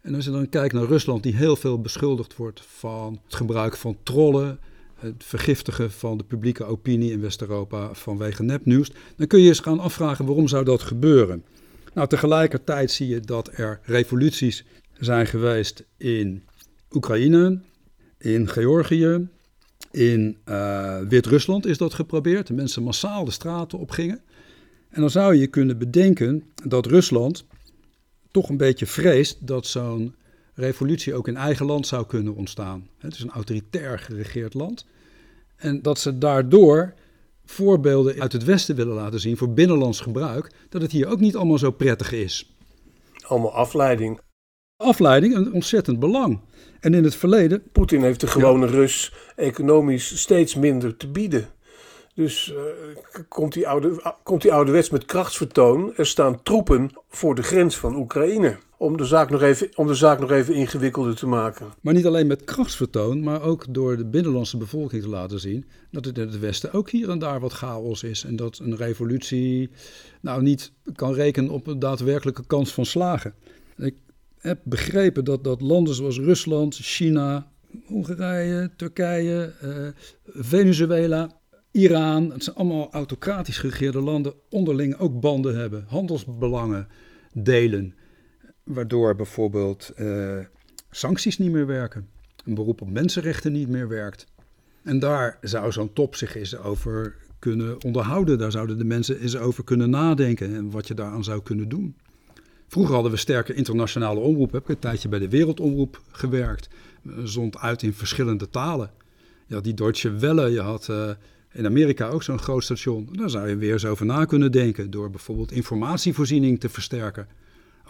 En 0.00 0.14
als 0.14 0.24
je 0.24 0.30
dan 0.30 0.48
kijkt 0.48 0.74
naar 0.74 0.84
Rusland, 0.84 1.22
die 1.22 1.36
heel 1.36 1.56
veel 1.56 1.80
beschuldigd 1.80 2.36
wordt 2.36 2.62
van 2.66 3.20
het 3.24 3.34
gebruik 3.34 3.76
van 3.76 3.96
trollen, 4.02 4.58
het 5.00 5.24
vergiftigen 5.24 5.90
van 5.90 6.18
de 6.18 6.24
publieke 6.24 6.64
opinie 6.64 7.12
in 7.12 7.20
West-Europa 7.20 7.94
vanwege 7.94 8.42
nepnieuws, 8.42 8.92
dan 9.16 9.26
kun 9.26 9.40
je 9.40 9.48
eens 9.48 9.60
gaan 9.60 9.80
afvragen 9.80 10.26
waarom 10.26 10.48
zou 10.48 10.64
dat 10.64 10.82
gebeuren. 10.82 11.44
Nou, 11.94 12.08
tegelijkertijd 12.08 12.90
zie 12.90 13.08
je 13.08 13.20
dat 13.20 13.50
er 13.52 13.80
revoluties 13.82 14.64
zijn 14.98 15.26
geweest 15.26 15.84
in 15.96 16.42
Oekraïne, 16.90 17.60
in 18.18 18.48
Georgië, 18.48 19.28
in 19.90 20.36
uh, 20.48 20.98
Wit-Rusland 21.08 21.66
is 21.66 21.78
dat 21.78 21.94
geprobeerd. 21.94 22.46
De 22.46 22.54
mensen 22.54 22.82
massaal 22.82 23.24
de 23.24 23.30
straten 23.30 23.78
op 23.78 23.90
gingen. 23.90 24.20
En 24.90 25.00
dan 25.00 25.10
zou 25.10 25.34
je 25.34 25.46
kunnen 25.46 25.78
bedenken 25.78 26.44
dat 26.64 26.86
Rusland 26.86 27.44
toch 28.30 28.48
een 28.48 28.56
beetje 28.56 28.86
vreest 28.86 29.46
dat 29.46 29.66
zo'n 29.66 30.14
revolutie 30.60 31.14
ook 31.14 31.28
in 31.28 31.36
eigen 31.36 31.66
land 31.66 31.86
zou 31.86 32.06
kunnen 32.06 32.34
ontstaan. 32.34 32.88
Het 32.98 33.14
is 33.14 33.20
een 33.20 33.30
autoritair 33.30 33.98
geregeerd 33.98 34.54
land. 34.54 34.86
En 35.56 35.82
dat 35.82 35.98
ze 35.98 36.18
daardoor 36.18 36.94
voorbeelden 37.44 38.20
uit 38.20 38.32
het 38.32 38.44
Westen 38.44 38.76
willen 38.76 38.94
laten 38.94 39.20
zien 39.20 39.36
voor 39.36 39.50
binnenlands 39.52 40.00
gebruik, 40.00 40.52
dat 40.68 40.82
het 40.82 40.92
hier 40.92 41.08
ook 41.08 41.20
niet 41.20 41.36
allemaal 41.36 41.58
zo 41.58 41.70
prettig 41.70 42.12
is. 42.12 42.54
Allemaal 43.26 43.54
afleiding. 43.54 44.20
Afleiding, 44.76 45.34
een 45.34 45.52
ontzettend 45.52 45.98
belang. 45.98 46.40
En 46.80 46.94
in 46.94 47.04
het 47.04 47.14
verleden. 47.14 47.62
Poetin 47.72 48.02
heeft 48.02 48.20
de 48.20 48.26
gewone 48.26 48.66
ja. 48.66 48.72
Rus 48.72 49.12
economisch 49.36 50.20
steeds 50.20 50.54
minder 50.54 50.96
te 50.96 51.08
bieden. 51.08 51.48
Dus 52.14 52.52
uh, 52.52 52.58
komt, 53.28 53.52
die 53.52 53.68
oude, 53.68 54.14
komt 54.22 54.42
die 54.42 54.52
ouderwets 54.52 54.90
met 54.90 55.04
krachtsvertoon. 55.04 55.92
Er 55.96 56.06
staan 56.06 56.42
troepen 56.42 56.90
voor 57.08 57.34
de 57.34 57.42
grens 57.42 57.76
van 57.76 57.96
Oekraïne. 57.96 58.58
Om 58.80 58.96
de, 58.96 59.04
zaak 59.04 59.30
nog 59.30 59.42
even, 59.42 59.68
om 59.74 59.86
de 59.86 59.94
zaak 59.94 60.20
nog 60.20 60.30
even 60.30 60.54
ingewikkelder 60.54 61.16
te 61.16 61.26
maken. 61.26 61.66
Maar 61.80 61.94
niet 61.94 62.06
alleen 62.06 62.26
met 62.26 62.44
krachtsvertoon, 62.44 63.22
maar 63.22 63.42
ook 63.42 63.66
door 63.74 63.96
de 63.96 64.06
binnenlandse 64.06 64.56
bevolking 64.56 65.02
te 65.02 65.08
laten 65.08 65.40
zien 65.40 65.64
dat 65.90 66.04
het 66.04 66.18
in 66.18 66.26
het 66.26 66.38
Westen 66.38 66.72
ook 66.72 66.90
hier 66.90 67.10
en 67.10 67.18
daar 67.18 67.40
wat 67.40 67.52
chaos 67.52 68.02
is. 68.02 68.24
En 68.24 68.36
dat 68.36 68.58
een 68.58 68.76
revolutie 68.76 69.70
nou 70.20 70.42
niet 70.42 70.72
kan 70.94 71.12
rekenen 71.12 71.50
op 71.50 71.66
een 71.66 71.78
daadwerkelijke 71.78 72.46
kans 72.46 72.72
van 72.72 72.84
slagen. 72.86 73.34
Ik 73.76 73.94
heb 74.38 74.60
begrepen 74.64 75.24
dat, 75.24 75.44
dat 75.44 75.60
landen 75.60 75.94
zoals 75.94 76.18
Rusland, 76.18 76.74
China, 76.74 77.50
Hongarije, 77.86 78.70
Turkije, 78.76 79.52
uh, 79.64 79.88
Venezuela, 80.24 81.40
Iran, 81.70 82.32
het 82.32 82.44
zijn 82.44 82.56
allemaal 82.56 82.88
autocratisch 82.90 83.58
geregeerde 83.58 84.00
landen, 84.00 84.34
onderling 84.48 84.96
ook 84.96 85.20
banden 85.20 85.56
hebben, 85.56 85.84
handelsbelangen 85.88 86.88
delen, 87.32 87.94
waardoor 88.64 89.16
bijvoorbeeld 89.16 89.92
uh, 89.96 90.38
sancties 90.90 91.38
niet 91.38 91.50
meer 91.50 91.66
werken, 91.66 92.08
een 92.44 92.54
beroep 92.54 92.80
op 92.80 92.90
mensenrechten 92.90 93.52
niet 93.52 93.68
meer 93.68 93.88
werkt. 93.88 94.26
En 94.82 94.98
daar 94.98 95.38
zou 95.40 95.72
zo'n 95.72 95.92
top 95.92 96.16
zich 96.16 96.36
eens 96.36 96.56
over 96.56 97.16
kunnen 97.38 97.84
onderhouden. 97.84 98.38
Daar 98.38 98.50
zouden 98.50 98.78
de 98.78 98.84
mensen 98.84 99.20
eens 99.20 99.36
over 99.36 99.64
kunnen 99.64 99.90
nadenken 99.90 100.54
en 100.54 100.70
wat 100.70 100.88
je 100.88 100.94
daaraan 100.94 101.24
zou 101.24 101.42
kunnen 101.42 101.68
doen. 101.68 101.96
Vroeger 102.66 102.94
hadden 102.94 103.12
we 103.12 103.18
sterke 103.18 103.54
internationale 103.54 104.20
omroep. 104.20 104.52
Heb 104.52 104.62
ik 104.62 104.68
een 104.68 104.78
tijdje 104.78 105.08
bij 105.08 105.18
de 105.18 105.28
Wereldomroep 105.28 106.00
gewerkt. 106.10 106.68
Zond 107.24 107.58
uit 107.58 107.82
in 107.82 107.92
verschillende 107.92 108.50
talen. 108.50 108.90
Je 109.46 109.54
had 109.54 109.64
die 109.64 109.74
Deutsche 109.74 110.10
Welle, 110.10 110.50
je 110.50 110.60
had 110.60 110.88
uh, 110.90 111.10
in 111.52 111.66
Amerika 111.66 112.08
ook 112.08 112.22
zo'n 112.22 112.38
groot 112.38 112.64
station. 112.64 113.08
Daar 113.12 113.30
zou 113.30 113.48
je 113.48 113.56
weer 113.56 113.72
eens 113.72 113.84
over 113.84 114.06
na 114.06 114.24
kunnen 114.24 114.52
denken. 114.52 114.90
Door 114.90 115.10
bijvoorbeeld 115.10 115.52
informatievoorziening 115.52 116.60
te 116.60 116.68
versterken. 116.68 117.28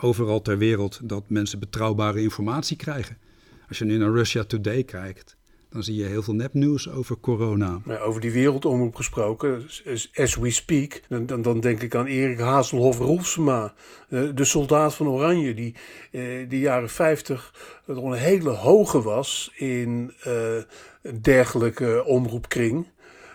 Overal 0.00 0.42
ter 0.42 0.58
wereld 0.58 1.00
dat 1.02 1.22
mensen 1.26 1.58
betrouwbare 1.58 2.22
informatie 2.22 2.76
krijgen. 2.76 3.16
Als 3.68 3.78
je 3.78 3.84
nu 3.84 3.96
naar 3.96 4.12
Russia 4.12 4.44
Today 4.44 4.84
kijkt, 4.84 5.36
dan 5.70 5.82
zie 5.82 5.96
je 5.96 6.04
heel 6.04 6.22
veel 6.22 6.34
nepnieuws 6.34 6.90
over 6.90 7.20
corona. 7.20 7.80
Over 8.00 8.20
die 8.20 8.32
wereldomroep 8.32 8.94
gesproken, 8.94 9.66
as 10.14 10.36
we 10.36 10.50
speak, 10.50 11.02
dan, 11.08 11.42
dan, 11.42 11.60
denk 11.60 11.82
ik 11.82 11.94
aan 11.94 12.06
Erik 12.06 12.38
Hazelhoff-Roelsema, 12.38 13.74
eh, 14.08 14.22
de 14.34 14.44
soldaat 14.44 14.94
van 14.94 15.08
Oranje, 15.08 15.54
die 15.54 15.74
eh, 16.10 16.48
de 16.48 16.58
jaren 16.58 16.88
50 16.88 17.54
een 17.86 18.12
hele 18.12 18.50
hoge 18.50 19.02
was 19.02 19.52
in 19.56 20.12
uh, 20.26 20.32
dergelijke 21.20 22.04
omroepkring. 22.06 22.86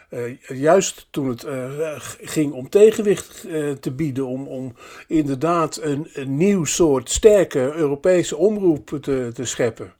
Uh, 0.09 0.39
juist 0.47 1.07
toen 1.11 1.27
het 1.27 1.45
uh, 1.45 1.95
ging 2.21 2.53
om 2.53 2.69
tegenwicht 2.69 3.45
uh, 3.47 3.71
te 3.71 3.91
bieden, 3.91 4.27
om, 4.27 4.47
om 4.47 4.73
inderdaad 5.07 5.81
een, 5.81 6.07
een 6.13 6.37
nieuw 6.37 6.63
soort 6.65 7.09
sterke 7.09 7.73
Europese 7.73 8.35
omroep 8.35 8.97
te, 9.01 9.29
te 9.33 9.45
scheppen. 9.45 9.93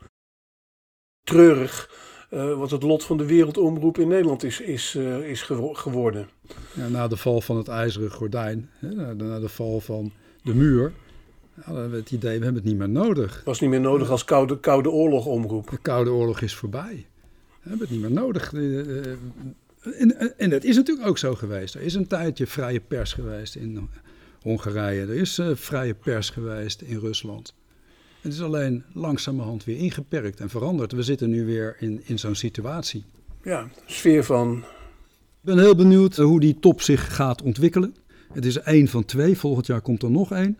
Treurig 1.24 2.04
wat 2.30 2.72
het 2.72 2.84
lot 2.84 3.04
van 3.04 3.18
de 3.18 3.26
wereldomroep 3.26 3.98
in 3.98 4.08
Nederland 4.08 4.44
is, 4.44 4.62
is, 4.62 4.96
is 5.24 5.42
geworden. 5.72 6.30
Ja, 6.74 6.88
na 6.88 7.08
de 7.08 7.18
val 7.18 7.42
van 7.42 7.58
het 7.58 7.68
ijzeren 7.68 8.12
gordijn, 8.12 8.70
hè, 8.80 9.16
na 9.16 9.40
de 9.40 9.50
val 9.50 9.80
van 9.80 10.12
de 10.44 10.56
muur, 10.56 10.94
hadden 11.62 11.92
we 11.92 11.98
het 11.98 12.12
idee, 12.12 12.38
we 12.38 12.44
hebben 12.44 12.62
het 12.62 12.72
niet 12.72 12.78
meer 12.78 12.90
nodig. 12.90 13.36
Het 13.36 13.46
was 13.46 13.60
niet 13.60 13.70
meer 13.70 13.82
nodig 13.82 14.10
als 14.10 14.26
koude, 14.26 14.60
koude 14.60 14.90
oorlog 14.90 15.26
omroep. 15.26 15.70
De 15.70 15.78
koude 15.78 16.12
oorlog 16.12 16.42
is 16.42 16.56
voorbij. 16.56 17.06
We 17.50 17.70
hebben 17.70 17.88
het 17.88 17.90
niet 17.90 18.02
meer 18.02 18.12
nodig. 18.12 18.52
Eh, 19.86 20.02
en, 20.02 20.38
en 20.38 20.50
dat 20.50 20.64
is 20.64 20.76
natuurlijk 20.76 21.08
ook 21.08 21.18
zo 21.18 21.36
geweest. 21.36 21.76
Er 21.76 21.82
is 21.82 21.94
een 21.94 22.08
tijdje 22.08 22.48
vrije 22.48 22.80
pers 22.80 23.14
geweest 23.14 23.56
in 23.56 23.90
Hongarije. 24.42 25.02
Er 25.02 25.16
is 25.16 25.40
uh, 25.40 25.50
vrije 25.54 25.94
pers 25.94 26.30
geweest 26.30 26.82
in 26.82 27.00
Rusland. 27.00 27.54
Het 28.22 28.34
is 28.34 28.42
alleen 28.42 28.84
langzamerhand 28.94 29.64
weer 29.64 29.78
ingeperkt 29.78 30.40
en 30.40 30.50
veranderd. 30.50 30.92
We 30.92 31.04
zitten 31.04 31.30
nu 31.30 31.46
weer 31.46 31.76
in, 31.80 32.02
in 32.06 32.20
zo'n 32.20 32.36
situatie. 32.36 33.04
Ja, 33.44 33.70
sfeer 33.86 34.24
van. 34.24 34.58
Ik 34.58 35.52
ben 35.52 35.60
heel 35.60 35.76
benieuwd 35.76 36.16
hoe 36.16 36.40
die 36.40 36.60
top 36.60 36.82
zich 36.82 37.16
gaat 37.16 37.42
ontwikkelen. 37.42 37.96
Het 38.34 38.46
is 38.46 38.58
één 38.58 38.88
van 38.88 39.06
twee, 39.06 39.38
volgend 39.38 39.66
jaar 39.66 39.82
komt 39.82 40.04
er 40.04 40.12
nog 40.12 40.32
één. 40.32 40.58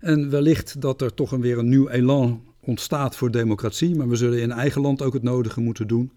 En 0.00 0.30
wellicht 0.30 0.80
dat 0.80 1.00
er 1.00 1.14
toch 1.14 1.32
een 1.32 1.40
weer 1.40 1.58
een 1.58 1.68
nieuw 1.68 1.88
elan 1.88 2.42
ontstaat 2.60 3.16
voor 3.16 3.30
democratie. 3.30 3.94
Maar 3.94 4.08
we 4.08 4.16
zullen 4.16 4.40
in 4.40 4.52
eigen 4.52 4.80
land 4.80 5.02
ook 5.02 5.12
het 5.12 5.22
nodige 5.22 5.60
moeten 5.60 5.86
doen 5.86 6.12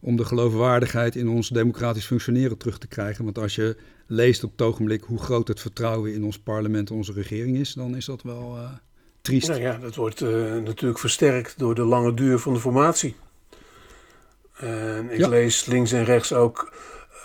om 0.00 0.16
de 0.16 0.24
geloofwaardigheid 0.24 1.16
in 1.16 1.28
ons 1.28 1.48
democratisch 1.48 2.06
functioneren 2.06 2.58
terug 2.58 2.78
te 2.78 2.86
krijgen. 2.86 3.24
Want 3.24 3.38
als 3.38 3.54
je 3.54 3.76
leest 4.06 4.44
op 4.44 4.50
het 4.50 4.62
ogenblik 4.62 5.02
hoe 5.02 5.18
groot 5.18 5.48
het 5.48 5.60
vertrouwen 5.60 6.14
in 6.14 6.24
ons 6.24 6.38
parlement 6.38 6.90
en 6.90 6.96
onze 6.96 7.12
regering 7.12 7.56
is, 7.56 7.72
dan 7.72 7.96
is 7.96 8.04
dat 8.04 8.22
wel 8.22 8.56
uh, 8.56 8.70
triest. 9.20 9.48
Nou 9.48 9.60
ja, 9.60 9.78
dat 9.78 9.94
wordt 9.94 10.20
uh, 10.20 10.30
natuurlijk 10.56 10.98
versterkt 10.98 11.58
door 11.58 11.74
de 11.74 11.84
lange 11.84 12.14
duur 12.14 12.38
van 12.38 12.52
de 12.52 12.60
formatie. 12.60 13.16
En 14.54 15.10
ik 15.10 15.18
ja. 15.18 15.28
lees 15.28 15.66
links 15.66 15.92
en 15.92 16.04
rechts 16.04 16.32
ook, 16.32 16.72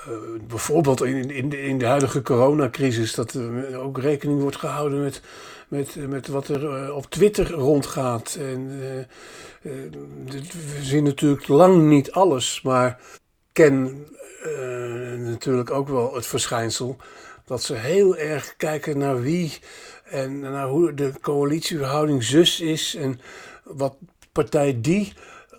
uh, 0.10 0.16
bijvoorbeeld 0.48 1.04
in, 1.04 1.32
in, 1.32 1.50
de, 1.50 1.62
in 1.62 1.78
de 1.78 1.86
huidige 1.86 2.22
coronacrisis, 2.22 3.14
dat 3.14 3.34
er 3.34 3.78
ook 3.78 3.98
rekening 3.98 4.42
wordt 4.42 4.58
gehouden 4.58 5.04
met, 5.04 5.22
met, 5.68 5.96
met 6.10 6.28
wat 6.28 6.48
er 6.48 6.84
uh, 6.88 6.96
op 6.96 7.06
Twitter 7.06 7.52
rondgaat. 7.52 8.38
En, 8.40 8.82
we 9.62 10.80
zien 10.82 11.04
natuurlijk 11.04 11.48
lang 11.48 11.88
niet 11.88 12.12
alles, 12.12 12.62
maar 12.62 13.00
ken 13.52 14.06
natuurlijk 15.18 15.72
ook 15.72 15.88
wel 15.88 16.16
het 16.16 16.26
verschijnsel 16.26 16.98
dat 17.46 17.64
ze 17.64 17.74
heel 17.74 18.18
erg 18.18 18.56
kijken 18.58 18.98
naar 18.98 19.22
wie 19.22 19.60
en 20.04 20.40
naar 20.40 20.68
hoe 20.68 20.94
de 20.94 21.12
coalitieverhouding 21.22 22.24
zus 22.24 22.60
is 22.60 22.96
en 22.96 23.20
wat 23.64 23.96
partij 24.32 24.78
die 24.82 25.14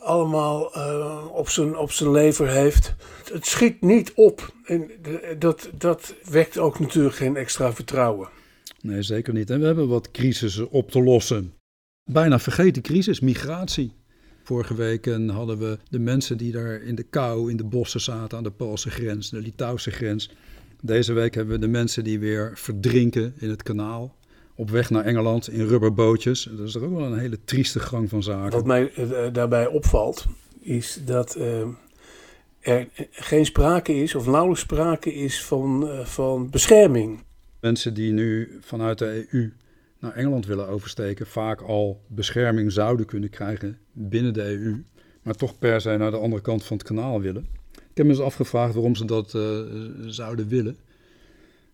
allemaal 0.05 0.77
uh, 0.77 1.25
op, 1.33 1.49
zijn, 1.49 1.77
op 1.77 1.93
zijn 1.93 2.11
lever 2.11 2.49
heeft. 2.49 2.95
Het 3.33 3.47
schiet 3.47 3.81
niet 3.81 4.13
op. 4.15 4.53
En 4.65 4.91
dat, 5.39 5.71
dat 5.79 6.15
wekt 6.31 6.59
ook 6.59 6.79
natuurlijk 6.79 7.15
geen 7.15 7.37
extra 7.37 7.73
vertrouwen. 7.73 8.29
Nee, 8.81 9.03
zeker 9.03 9.35
niet. 9.35 9.51
En 9.51 9.61
we 9.61 9.67
hebben 9.67 9.89
wat 9.89 10.11
crisissen 10.11 10.71
op 10.71 10.91
te 10.91 11.03
lossen. 11.03 11.53
Bijna 12.11 12.39
vergeten 12.39 12.83
crisis, 12.83 13.21
migratie. 13.21 13.93
Vorige 14.43 14.75
week 14.75 15.07
hadden 15.27 15.59
we 15.59 15.79
de 15.91 15.99
mensen 15.99 16.39
die 16.39 16.53
daar 16.53 16.83
in 16.83 16.95
de 16.95 17.03
kou 17.03 17.51
in 17.51 17.57
de 17.57 17.65
bossen 17.65 18.01
zaten 18.01 18.39
aan 18.39 18.45
de 18.45 18.51
Poolse 18.51 18.91
grens, 18.91 19.31
de 19.31 19.41
Litouwse 19.41 19.91
grens. 19.91 20.31
Deze 20.81 21.13
week 21.13 21.35
hebben 21.35 21.55
we 21.55 21.61
de 21.61 21.69
mensen 21.69 22.05
die 22.05 22.19
weer 22.19 22.53
verdrinken 22.55 23.35
in 23.39 23.51
het 23.51 23.63
kanaal 23.63 24.17
op 24.55 24.71
weg 24.71 24.91
naar 24.91 25.05
Engeland 25.05 25.49
in 25.49 25.67
rubberbootjes. 25.67 26.49
Dat 26.57 26.67
is 26.67 26.73
toch 26.73 26.83
ook 26.83 26.95
wel 26.95 27.05
een 27.05 27.19
hele 27.19 27.39
trieste 27.45 27.81
gang 27.81 28.09
van 28.09 28.23
zaken. 28.23 28.51
Wat 28.51 28.67
mij 28.67 28.93
uh, 28.99 29.33
daarbij 29.33 29.67
opvalt, 29.67 30.27
is 30.61 31.01
dat 31.05 31.37
uh, 31.37 31.61
er 32.61 32.89
geen 33.11 33.47
sprake 33.47 33.95
is, 33.95 34.15
of 34.15 34.27
nauwelijks 34.27 34.61
sprake 34.61 35.15
is, 35.15 35.45
van, 35.45 35.85
uh, 35.85 36.05
van 36.05 36.51
bescherming. 36.51 37.23
Mensen 37.61 37.95
die 37.95 38.13
nu 38.13 38.59
vanuit 38.61 38.99
de 38.99 39.27
EU 39.31 39.53
naar 39.99 40.13
Engeland 40.13 40.47
willen 40.47 40.69
oversteken, 40.69 41.27
vaak 41.27 41.61
al 41.61 42.01
bescherming 42.07 42.73
zouden 42.73 43.07
kunnen 43.07 43.31
krijgen 43.31 43.79
binnen 43.93 44.35
de 44.35 44.43
EU, 44.43 44.85
maar 45.23 45.35
toch 45.35 45.59
per 45.59 45.81
se 45.81 45.97
naar 45.97 46.11
de 46.11 46.17
andere 46.19 46.43
kant 46.43 46.65
van 46.65 46.77
het 46.77 46.87
kanaal 46.87 47.21
willen. 47.21 47.47
Ik 47.73 48.01
heb 48.01 48.07
me 48.07 48.13
eens 48.13 48.21
afgevraagd 48.21 48.75
waarom 48.75 48.95
ze 48.95 49.05
dat 49.05 49.31
zouden 50.07 50.49
willen. 50.49 50.77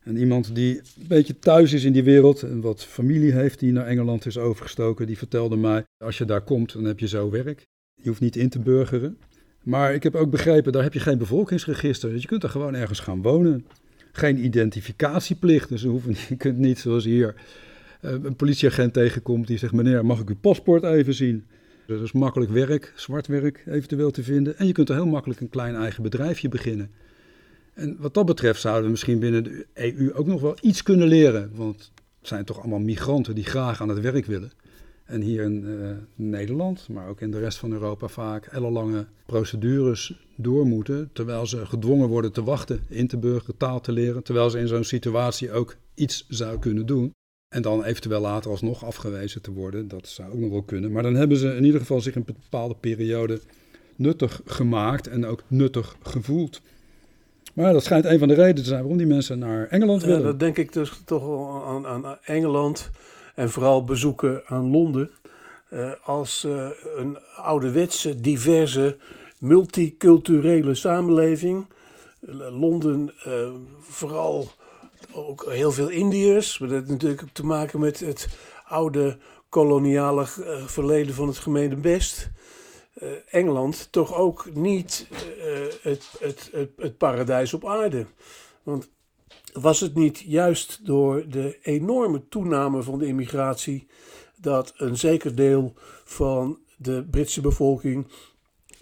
En 0.03 0.17
iemand 0.17 0.55
die 0.55 0.77
een 0.77 1.07
beetje 1.09 1.39
thuis 1.39 1.73
is 1.73 1.85
in 1.85 1.93
die 1.93 2.03
wereld 2.03 2.43
en 2.43 2.61
wat 2.61 2.85
familie 2.85 3.33
heeft 3.33 3.59
die 3.59 3.73
naar 3.73 3.87
Engeland 3.87 4.27
is 4.27 4.39
overgestoken, 4.39 5.07
die 5.07 5.19
vertelde 5.19 5.57
mij, 5.57 5.85
als 6.05 6.19
je 6.19 6.25
daar 6.25 6.41
komt, 6.41 6.73
dan 6.73 6.85
heb 6.85 6.99
je 6.99 7.09
zo 7.09 7.31
werk. 7.31 7.67
Je 7.95 8.09
hoeft 8.09 8.21
niet 8.21 8.37
in 8.37 8.49
te 8.49 8.59
burgeren. 8.59 9.19
Maar 9.63 9.95
ik 9.95 10.03
heb 10.03 10.15
ook 10.15 10.31
begrepen, 10.31 10.73
daar 10.73 10.83
heb 10.83 10.93
je 10.93 11.01
geen 11.01 11.19
bevolkingsregister. 11.19 12.11
Dus 12.11 12.23
je 12.23 12.29
kunt 12.29 12.43
er 12.43 12.51
gewoon 12.51 12.75
ergens 12.75 13.01
gaan 13.01 13.23
wonen. 13.23 13.67
Geen 14.13 14.45
identificatieplicht, 14.45 15.69
dus 15.69 15.83
je, 15.83 15.89
hoeft, 15.89 16.19
je 16.29 16.37
kunt 16.37 16.59
niet 16.59 16.79
zoals 16.79 17.05
hier 17.05 17.35
eh, 18.01 18.11
een 18.11 18.37
politieagent 18.37 18.93
tegenkomt 18.93 19.47
die 19.47 19.59
zegt, 19.59 19.73
meneer, 19.73 20.07
mag 20.07 20.21
ik 20.21 20.29
uw 20.29 20.39
paspoort 20.41 20.83
even 20.83 21.15
zien? 21.15 21.45
Dat 21.87 22.03
is 22.03 22.13
makkelijk 22.13 22.51
werk, 22.51 22.93
zwart 22.97 23.27
werk 23.27 23.63
eventueel 23.67 24.11
te 24.11 24.23
vinden. 24.23 24.59
En 24.59 24.67
je 24.67 24.73
kunt 24.73 24.89
er 24.89 24.95
heel 24.95 25.07
makkelijk 25.07 25.41
een 25.41 25.49
klein 25.49 25.75
eigen 25.75 26.03
bedrijfje 26.03 26.49
beginnen. 26.49 26.91
En 27.75 27.97
wat 27.99 28.15
dat 28.15 28.27
betreft 28.27 28.61
zouden 28.61 28.85
we 28.85 28.91
misschien 28.91 29.19
binnen 29.19 29.45
de 29.45 29.67
EU 29.75 30.13
ook 30.15 30.27
nog 30.27 30.41
wel 30.41 30.57
iets 30.61 30.83
kunnen 30.83 31.09
leren. 31.09 31.51
Want 31.55 31.93
het 32.19 32.29
zijn 32.29 32.45
toch 32.45 32.59
allemaal 32.59 32.79
migranten 32.79 33.35
die 33.35 33.45
graag 33.45 33.81
aan 33.81 33.89
het 33.89 34.01
werk 34.01 34.27
willen. 34.27 34.53
En 35.05 35.21
hier 35.21 35.43
in 35.43 35.65
uh, 35.65 35.91
Nederland, 36.15 36.89
maar 36.89 37.09
ook 37.09 37.21
in 37.21 37.31
de 37.31 37.39
rest 37.39 37.59
van 37.59 37.73
Europa 37.73 38.09
vaak 38.09 38.47
ellenlange 38.47 39.07
procedures 39.27 40.27
door 40.37 40.67
moeten. 40.67 41.11
Terwijl 41.13 41.47
ze 41.47 41.67
gedwongen 41.67 42.09
worden 42.09 42.33
te 42.33 42.45
wachten, 42.45 42.81
in 42.89 43.07
te 43.07 43.19
burgeren, 43.19 43.57
taal 43.57 43.81
te 43.81 43.93
leren. 43.93 44.23
Terwijl 44.23 44.51
ze 44.51 44.59
in 44.59 44.69
zo'n 44.69 44.85
situatie 44.85 45.53
ook 45.53 45.77
iets 45.95 46.27
zouden 46.29 46.61
kunnen 46.61 46.87
doen. 46.87 47.13
En 47.55 47.63
dan 47.63 47.85
eventueel 47.85 48.21
later 48.21 48.51
alsnog 48.51 48.85
afgewezen 48.85 49.43
te 49.43 49.53
worden. 49.53 49.89
Dat 49.89 50.09
zou 50.09 50.33
ook 50.33 50.39
nog 50.39 50.51
wel 50.51 50.63
kunnen. 50.63 50.93
Maar 50.93 51.03
dan 51.03 51.15
hebben 51.15 51.37
ze 51.37 51.55
in 51.55 51.65
ieder 51.65 51.81
geval 51.81 52.01
zich 52.01 52.15
een 52.15 52.25
bepaalde 52.25 52.75
periode 52.75 53.41
nuttig 53.97 54.41
gemaakt 54.45 55.07
en 55.07 55.27
ook 55.27 55.43
nuttig 55.47 55.97
gevoeld. 56.03 56.61
Maar 57.55 57.73
dat 57.73 57.85
schijnt 57.85 58.05
een 58.05 58.19
van 58.19 58.29
de 58.29 58.35
redenen 58.35 58.63
te 58.63 58.69
zijn 58.69 58.81
waarom 58.81 58.99
die 58.99 59.07
mensen 59.07 59.39
naar 59.39 59.67
Engeland 59.69 60.01
Ja, 60.01 60.07
willen. 60.07 60.23
dat 60.23 60.41
denk 60.41 60.57
ik 60.57 60.73
dus 60.73 61.03
toch 61.05 61.27
wel 61.27 61.65
aan, 61.67 61.87
aan 61.87 62.19
Engeland 62.25 62.91
en 63.35 63.51
vooral 63.51 63.85
bezoeken 63.85 64.43
aan 64.47 64.71
Londen. 64.71 65.11
Eh, 65.69 65.91
als 66.05 66.45
eh, 66.45 66.69
een 66.97 67.19
ouderwetse, 67.37 68.21
diverse, 68.21 68.97
multiculturele 69.39 70.75
samenleving. 70.75 71.67
Londen, 72.51 73.13
eh, 73.25 73.49
vooral 73.81 74.49
ook 75.13 75.47
heel 75.49 75.73
veel 75.73 75.89
Indiërs. 75.89 76.59
Maar 76.59 76.69
dat 76.69 76.79
heeft 76.79 76.91
natuurlijk 76.91 77.23
ook 77.23 77.29
te 77.33 77.47
maken 77.47 77.81
met 77.81 78.01
het 78.01 78.29
oude 78.65 79.17
koloniale 79.49 80.27
verleden 80.67 81.15
van 81.15 81.29
het 81.29 81.39
gemeente 81.39 81.77
Best. 81.77 82.31
Eh, 82.95 83.09
Engeland 83.31 83.93
toch 83.93 84.15
ook 84.15 84.55
niet 84.55 85.07
eh, 85.11 85.19
het, 85.83 86.11
het, 86.21 86.49
het, 86.53 86.71
het 86.77 86.99
paradijs 86.99 87.55
op 87.55 87.67
aarde. 87.67 88.07
Want 88.63 88.89
was 89.53 89.81
het 89.81 89.95
niet 89.95 90.19
juist 90.19 90.87
door 90.87 91.29
de 91.29 91.59
enorme 91.63 92.29
toename 92.29 92.83
van 92.83 92.99
de 92.99 93.07
immigratie 93.07 93.87
dat 94.37 94.73
een 94.77 94.97
zeker 94.97 95.35
deel 95.35 95.75
van 96.05 96.59
de 96.77 97.07
Britse 97.11 97.41
bevolking 97.41 98.07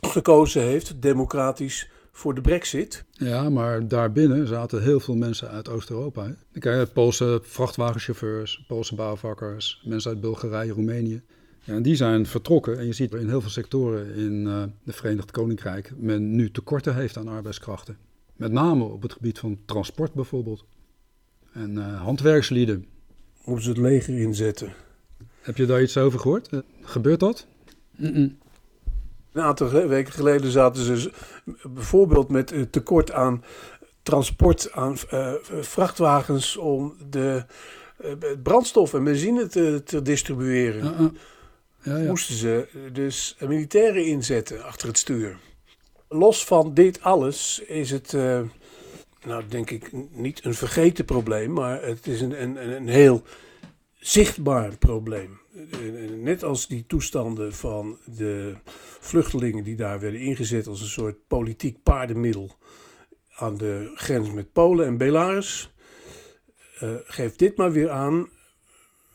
gekozen 0.01 0.63
heeft, 0.63 1.03
democratisch, 1.03 1.91
voor 2.19 2.35
de 2.35 2.41
brexit? 2.41 3.05
Ja, 3.11 3.51
maar 3.51 3.89
daarbinnen 3.89 4.47
zaten 4.47 4.83
heel 4.83 5.01
veel 5.01 5.15
mensen 5.17 5.51
uit 5.51 5.69
Oost-Europa. 5.69 6.35
Poolse 6.93 7.41
vrachtwagenchauffeurs, 7.43 8.65
Poolse 8.69 8.95
bouwvakkers, 8.95 9.83
mensen 9.85 10.11
uit 10.11 10.21
Bulgarije, 10.21 10.73
Roemenië. 10.73 11.23
Ja, 11.69 11.75
en 11.75 11.83
die 11.83 11.97
zijn 11.97 12.27
vertrokken. 12.27 12.79
En 12.79 12.87
je 12.87 12.93
ziet 12.93 13.15
in 13.15 13.29
heel 13.29 13.41
veel 13.41 13.51
sectoren 13.51 14.15
in 14.15 14.47
eh 14.47 14.63
de 14.85 14.93
Verenigd 14.93 15.31
Koninkrijk 15.31 15.93
men 15.97 16.35
nu 16.35 16.51
tekorten 16.51 16.95
heeft 16.95 17.17
aan 17.17 17.29
arbeidskrachten. 17.29 17.97
Met 18.37 18.53
name 18.53 18.85
op 18.85 19.03
het 19.03 19.13
gebied 19.13 19.39
van 19.39 19.59
transport 19.65 20.13
bijvoorbeeld. 20.13 20.65
En 21.53 21.79
eh, 21.79 22.03
handwerkslieden. 22.03 22.87
Moeten 23.45 23.65
ze 23.65 23.71
het 23.71 23.79
leger 23.79 24.19
inzetten? 24.19 24.73
Heb 25.41 25.57
je 25.57 25.67
daar 25.67 25.83
iets 25.83 25.97
over 25.97 26.19
gehoord? 26.19 26.49
Eh, 26.49 26.59
gebeurt 26.83 27.21
dat? 27.21 27.47
Mm-mm. 27.97 28.39
Een 29.33 29.43
aantal 29.43 29.71
weken 29.71 30.13
geleden 30.13 30.51
zaten 30.51 30.99
ze 30.99 31.13
bijvoorbeeld 31.63 32.29
met 32.29 32.51
het 32.51 32.73
tekort 32.73 33.13
aan 33.13 33.45
transport 34.03 34.73
aan 34.73 34.97
eh, 35.11 35.33
vrachtwagens 35.61 36.57
om 36.57 36.95
de 37.11 37.45
eh, 37.97 38.13
brandstof 38.43 38.95
en 38.95 39.05
benzine 39.05 39.47
te, 39.47 39.83
te 39.85 40.03
distribueren. 40.03 41.13
Ja, 41.83 41.97
ja. 41.97 42.09
moesten 42.09 42.35
ze 42.35 42.89
dus 42.93 43.37
militairen 43.41 44.07
inzetten 44.07 44.65
achter 44.65 44.89
het 44.89 44.99
stuur. 44.99 45.39
Los 46.09 46.45
van 46.45 46.75
dit 46.75 47.03
alles 47.03 47.59
is 47.67 47.91
het, 47.91 48.15
eh, 48.15 48.41
nou 49.25 49.43
denk 49.49 49.71
ik, 49.71 49.91
niet 50.11 50.45
een 50.45 50.55
vergeten 50.55 51.05
probleem, 51.05 51.53
maar 51.53 51.83
het 51.83 52.07
is 52.07 52.21
een, 52.21 52.43
een, 52.43 52.75
een 52.77 52.89
heel 52.89 53.23
zichtbaar 53.99 54.77
probleem. 54.77 55.41
Eh, 55.55 56.05
eh, 56.05 56.11
Net 56.11 56.43
als 56.43 56.67
die 56.67 56.87
toestanden 56.87 57.55
van 57.55 57.99
de 58.05 58.55
vluchtelingen 59.01 59.65
die 59.65 59.77
daar 59.77 60.01
werden 60.01 60.21
ingezet 60.21 60.67
als 60.67 60.81
een 60.81 60.87
soort 60.87 61.27
politiek 61.27 61.83
paardenmiddel 61.83 62.57
aan 63.35 63.57
de 63.57 63.91
grens 63.95 64.31
met 64.31 64.53
Polen 64.53 64.87
en 64.87 64.97
Belarus, 64.97 65.73
eh, 66.79 66.95
geeft 67.05 67.39
dit 67.39 67.57
maar 67.57 67.73
weer 67.73 67.91
aan 67.91 68.29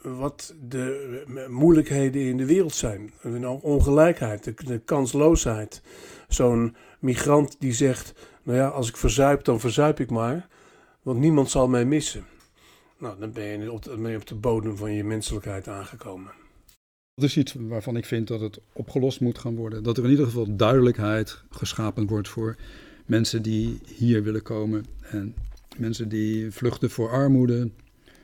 wat 0.03 0.53
de 0.69 1.45
moeilijkheden 1.49 2.21
in 2.21 2.37
de 2.37 2.45
wereld 2.45 2.73
zijn. 2.73 3.11
De 3.21 3.47
ongelijkheid, 3.61 4.43
de, 4.43 4.53
de 4.65 4.79
kansloosheid. 4.79 5.81
Zo'n 6.27 6.75
migrant 6.99 7.55
die 7.59 7.73
zegt, 7.73 8.13
nou 8.43 8.57
ja, 8.57 8.67
als 8.67 8.89
ik 8.89 8.97
verzuip, 8.97 9.43
dan 9.43 9.59
verzuip 9.59 9.99
ik 9.99 10.09
maar, 10.09 10.47
want 11.01 11.19
niemand 11.19 11.49
zal 11.49 11.67
mij 11.67 11.85
missen. 11.85 12.25
Nou, 12.97 13.19
dan 13.19 13.31
ben 13.31 13.61
je 13.61 13.71
op 13.71 13.83
de, 13.83 13.97
ben 13.97 14.11
je 14.11 14.17
op 14.17 14.27
de 14.27 14.35
bodem 14.35 14.77
van 14.77 14.93
je 14.93 15.03
menselijkheid 15.03 15.67
aangekomen. 15.67 16.31
Dat 17.15 17.29
is 17.29 17.37
iets 17.37 17.55
waarvan 17.57 17.97
ik 17.97 18.05
vind 18.05 18.27
dat 18.27 18.39
het 18.39 18.59
opgelost 18.73 19.21
moet 19.21 19.37
gaan 19.37 19.55
worden. 19.55 19.83
Dat 19.83 19.97
er 19.97 20.03
in 20.03 20.09
ieder 20.09 20.25
geval 20.25 20.55
duidelijkheid 20.55 21.43
geschapen 21.49 22.07
wordt 22.07 22.29
voor 22.29 22.55
mensen 23.05 23.41
die 23.41 23.79
hier 23.85 24.23
willen 24.23 24.41
komen. 24.41 24.85
En 25.01 25.35
mensen 25.77 26.09
die 26.09 26.51
vluchten 26.51 26.89
voor 26.89 27.09
armoede, 27.09 27.69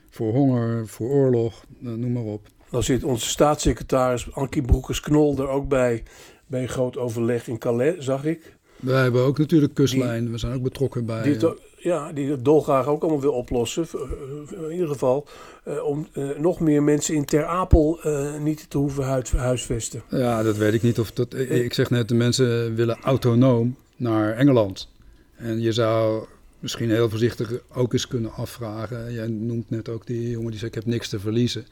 voor 0.09 0.31
honger, 0.33 0.87
voor 0.87 1.09
oorlog, 1.09 1.63
eh, 1.83 1.89
noem 1.91 2.11
maar 2.11 2.23
op. 2.23 2.47
Dan 2.69 2.83
zit 2.83 3.03
onze 3.03 3.27
staatssecretaris 3.29 4.33
Ankie 4.33 4.61
Broekers-Knol 4.61 5.37
er 5.37 5.47
ook 5.47 5.67
bij, 5.67 6.03
bij 6.47 6.61
een 6.61 6.69
groot 6.69 6.97
overleg 6.97 7.47
in 7.47 7.57
Calais, 7.57 7.97
zag 7.97 8.25
ik. 8.25 8.57
Wij 8.75 9.01
hebben 9.01 9.21
ook 9.23 9.37
natuurlijk 9.37 9.73
kustlijn. 9.73 10.31
We 10.31 10.37
zijn 10.37 10.53
ook 10.55 10.61
betrokken 10.63 11.05
bij... 11.05 11.21
Die 11.21 11.47
ook- 11.47 11.59
ja, 11.77 12.11
die 12.11 12.31
het 12.31 12.45
dolgraag 12.45 12.87
ook 12.87 13.01
allemaal 13.01 13.21
wil 13.21 13.33
oplossen. 13.33 13.87
Eh, 13.93 14.63
In 14.65 14.71
ieder 14.71 14.87
geval 14.87 15.25
eh, 15.63 15.83
om 15.83 16.07
eh, 16.13 16.29
nog 16.37 16.59
meer 16.59 16.83
mensen 16.83 17.15
in 17.15 17.25
Ter 17.25 17.45
Apel 17.45 17.99
eh, 18.01 18.37
niet 18.39 18.69
te 18.69 18.77
hoeven 18.77 19.03
huid- 19.03 19.31
huisvesten. 19.31 20.01
Ja, 20.09 20.43
dat 20.43 20.57
weet 20.57 20.73
ik 20.73 20.81
niet. 20.81 20.99
Of 20.99 21.11
dat, 21.11 21.33
ik 21.33 21.49
ik 21.49 21.73
zeg 21.73 21.89
net, 21.89 22.07
de 22.07 22.15
mensen 22.15 22.75
willen 22.75 22.97
autonoom 23.01 23.75
naar 23.95 24.33
Engeland. 24.35 24.89
En 25.35 25.61
je 25.61 25.71
zou 25.71 26.25
misschien 26.59 26.89
heel 26.89 27.09
voorzichtig 27.09 27.51
ook 27.73 27.93
eens 27.93 28.07
kunnen 28.07 28.33
afvragen. 28.33 29.13
Jij 29.13 29.27
noemt 29.27 29.69
net 29.69 29.89
ook 29.89 30.05
die 30.05 30.29
jongen 30.29 30.51
die 30.51 30.59
zegt, 30.59 30.75
ik 30.75 30.83
heb 30.83 30.93
niks 30.93 31.09
te 31.09 31.19
verliezen. 31.19 31.65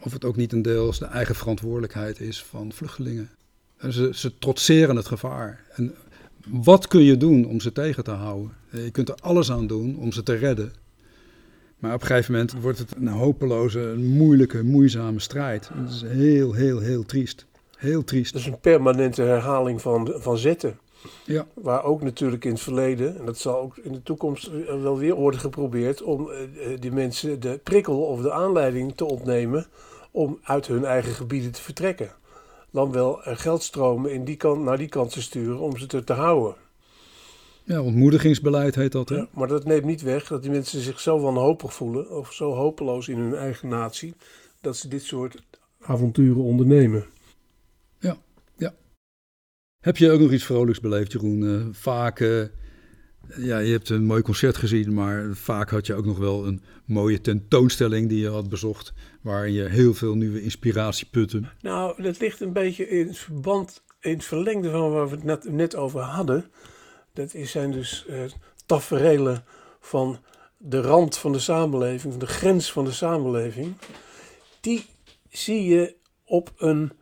Of 0.00 0.12
het 0.12 0.24
ook 0.24 0.36
niet 0.36 0.52
een 0.52 0.62
deels 0.62 0.98
de 0.98 1.04
eigen 1.04 1.34
verantwoordelijkheid 1.34 2.20
is 2.20 2.42
van 2.42 2.72
vluchtelingen. 2.72 3.30
En 3.76 3.92
ze, 3.92 4.10
ze 4.14 4.38
trotseren 4.38 4.96
het 4.96 5.06
gevaar. 5.06 5.64
En 5.74 5.94
wat 6.46 6.88
kun 6.88 7.02
je 7.02 7.16
doen 7.16 7.46
om 7.46 7.60
ze 7.60 7.72
tegen 7.72 8.04
te 8.04 8.10
houden? 8.10 8.52
Je 8.70 8.90
kunt 8.90 9.08
er 9.08 9.14
alles 9.14 9.50
aan 9.50 9.66
doen 9.66 9.96
om 9.96 10.12
ze 10.12 10.22
te 10.22 10.34
redden. 10.34 10.72
Maar 11.78 11.94
op 11.94 12.00
een 12.00 12.06
gegeven 12.06 12.32
moment 12.32 12.52
wordt 12.52 12.78
het 12.78 12.96
een 12.96 13.08
hopeloze, 13.08 13.94
moeilijke, 13.98 14.62
moeizame 14.62 15.20
strijd. 15.20 15.70
Dat 15.82 15.92
is 15.92 16.02
heel, 16.02 16.52
heel, 16.52 16.78
heel 16.80 17.04
triest. 17.04 17.46
Heel 17.76 18.04
triest. 18.04 18.32
Dat 18.32 18.40
is 18.42 18.46
een 18.46 18.60
permanente 18.60 19.22
herhaling 19.22 19.80
van, 19.80 20.14
van 20.16 20.38
zetten. 20.38 20.78
Ja. 21.24 21.46
Waar 21.54 21.84
ook 21.84 22.02
natuurlijk 22.02 22.44
in 22.44 22.50
het 22.50 22.60
verleden, 22.60 23.18
en 23.18 23.24
dat 23.24 23.38
zal 23.38 23.60
ook 23.60 23.76
in 23.76 23.92
de 23.92 24.02
toekomst 24.02 24.50
wel 24.82 24.98
weer 24.98 25.14
worden 25.14 25.40
geprobeerd, 25.40 26.02
om 26.02 26.30
eh, 26.30 26.42
eh, 26.42 26.80
die 26.80 26.92
mensen 26.92 27.40
de 27.40 27.60
prikkel 27.62 28.02
of 28.02 28.20
de 28.22 28.32
aanleiding 28.32 28.96
te 28.96 29.04
ontnemen 29.04 29.66
om 30.10 30.38
uit 30.42 30.66
hun 30.66 30.84
eigen 30.84 31.12
gebieden 31.12 31.52
te 31.52 31.62
vertrekken. 31.62 32.10
Dan 32.70 32.92
wel 32.92 33.18
geldstromen 33.22 34.12
in 34.12 34.24
die 34.24 34.36
kant, 34.36 34.62
naar 34.62 34.78
die 34.78 34.88
kant 34.88 35.12
te 35.12 35.22
sturen 35.22 35.58
om 35.58 35.76
ze 35.76 35.86
er 35.86 36.04
te 36.04 36.12
houden. 36.12 36.54
Ja, 37.64 37.82
ontmoedigingsbeleid 37.82 38.74
heet 38.74 38.92
dat. 38.92 39.08
Hè? 39.08 39.16
Ja, 39.16 39.28
maar 39.30 39.48
dat 39.48 39.64
neemt 39.64 39.84
niet 39.84 40.02
weg 40.02 40.26
dat 40.26 40.42
die 40.42 40.50
mensen 40.50 40.80
zich 40.80 41.00
zo 41.00 41.20
wanhopig 41.20 41.74
voelen, 41.74 42.10
of 42.10 42.32
zo 42.32 42.54
hopeloos 42.54 43.08
in 43.08 43.18
hun 43.18 43.34
eigen 43.34 43.68
natie, 43.68 44.14
dat 44.60 44.76
ze 44.76 44.88
dit 44.88 45.02
soort 45.02 45.42
avonturen 45.80 46.42
ondernemen. 46.42 47.04
Heb 49.82 49.96
je 49.96 50.10
ook 50.10 50.20
nog 50.20 50.32
iets 50.32 50.44
vrolijks 50.44 50.80
beleefd, 50.80 51.12
Jeroen? 51.12 51.44
Eh, 51.44 51.66
vaak, 51.72 52.18
ja, 53.36 53.58
je 53.58 53.72
hebt 53.72 53.88
een 53.88 54.04
mooi 54.04 54.22
concert 54.22 54.56
gezien, 54.56 54.94
maar 54.94 55.34
vaak 55.34 55.70
had 55.70 55.86
je 55.86 55.94
ook 55.94 56.04
nog 56.04 56.18
wel 56.18 56.46
een 56.46 56.62
mooie 56.84 57.20
tentoonstelling 57.20 58.08
die 58.08 58.20
je 58.20 58.28
had 58.28 58.48
bezocht, 58.48 58.92
waar 59.20 59.48
je 59.48 59.62
heel 59.62 59.94
veel 59.94 60.14
nieuwe 60.14 60.42
inspiratie 60.42 61.06
putte. 61.10 61.42
Nou, 61.60 62.02
dat 62.02 62.20
ligt 62.20 62.40
een 62.40 62.52
beetje 62.52 62.88
in 62.88 63.06
het 63.06 63.18
verband, 63.18 63.82
in 64.00 64.12
het 64.12 64.24
verlengde 64.24 64.70
van 64.70 64.90
waar 64.90 65.08
we 65.08 65.14
het 65.14 65.24
net, 65.24 65.52
net 65.52 65.76
over 65.76 66.00
hadden. 66.00 66.44
Dat 67.12 67.34
zijn 67.42 67.72
dus 67.72 68.04
eh 68.08 68.22
taferelen 68.66 69.44
van 69.80 70.18
de 70.58 70.80
rand 70.80 71.16
van 71.16 71.32
de 71.32 71.38
samenleving, 71.38 72.12
van 72.12 72.20
de 72.20 72.26
grens 72.26 72.72
van 72.72 72.84
de 72.84 72.92
samenleving. 72.92 73.74
Die 74.60 74.86
zie 75.28 75.64
je 75.64 75.96
op 76.24 76.52
een 76.56 76.92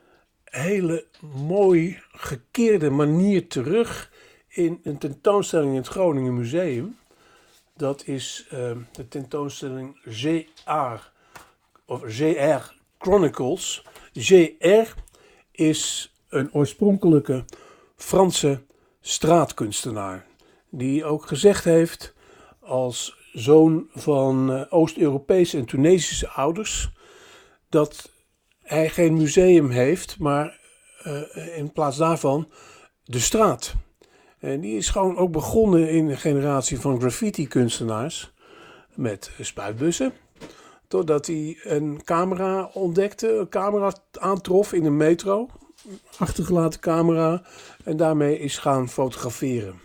hele 0.51 1.07
mooi 1.35 1.99
gekeerde 2.13 2.91
manier 2.91 3.49
terug 3.49 4.11
in 4.49 4.81
een 4.83 4.99
tentoonstelling 4.99 5.71
in 5.71 5.77
het 5.77 5.87
Groningen 5.87 6.35
Museum. 6.35 6.99
Dat 7.77 8.07
is 8.07 8.47
eh, 8.51 8.71
de 8.93 9.09
tentoonstelling 9.09 10.01
GR, 10.05 11.11
of 11.87 12.03
GR 12.07 12.73
Chronicles. 12.99 13.85
GR 14.15 14.95
is 15.53 16.15
een 16.29 16.53
oorspronkelijke 16.53 17.45
Franse 17.97 18.63
straatkunstenaar. 19.01 20.27
Die 20.69 21.05
ook 21.05 21.27
gezegd 21.27 21.65
heeft 21.65 22.15
als 22.61 23.17
zoon 23.33 23.89
van 23.93 24.53
eh, 24.53 24.63
Oost-Europese 24.69 25.59
en 25.59 25.65
Tunesische 25.65 26.29
ouders 26.29 26.91
dat 27.69 28.11
hij 28.71 28.89
geen 28.89 29.17
museum 29.17 29.71
heeft, 29.71 30.19
maar 30.19 30.59
eh, 31.03 31.57
in 31.59 31.73
plaats 31.73 31.97
daarvan 31.97 32.51
de 33.05 33.19
straat. 33.19 33.75
En 34.39 34.61
die 34.61 34.77
is 34.77 34.89
gewoon 34.89 35.17
ook 35.17 35.33
begonnen 35.33 35.91
in 35.91 36.09
een 36.09 36.19
generatie 36.19 36.81
van 36.81 37.01
graffiti-kunstenaars 37.01 38.33
met 38.95 39.31
spuitbussen. 39.41 40.13
Totdat 40.89 41.27
hij 41.27 41.59
een 41.63 42.01
camera 42.05 42.71
ontdekte, 42.73 43.39
een 43.39 43.49
camera 43.49 43.93
aantrof 44.13 44.73
in 44.73 44.85
een 44.85 44.97
metro, 44.97 45.49
achtergelaten 46.19 46.81
camera, 46.81 47.43
en 47.85 47.97
daarmee 47.97 48.39
is 48.39 48.59
gaan 48.59 48.89
fotograferen. 48.89 49.81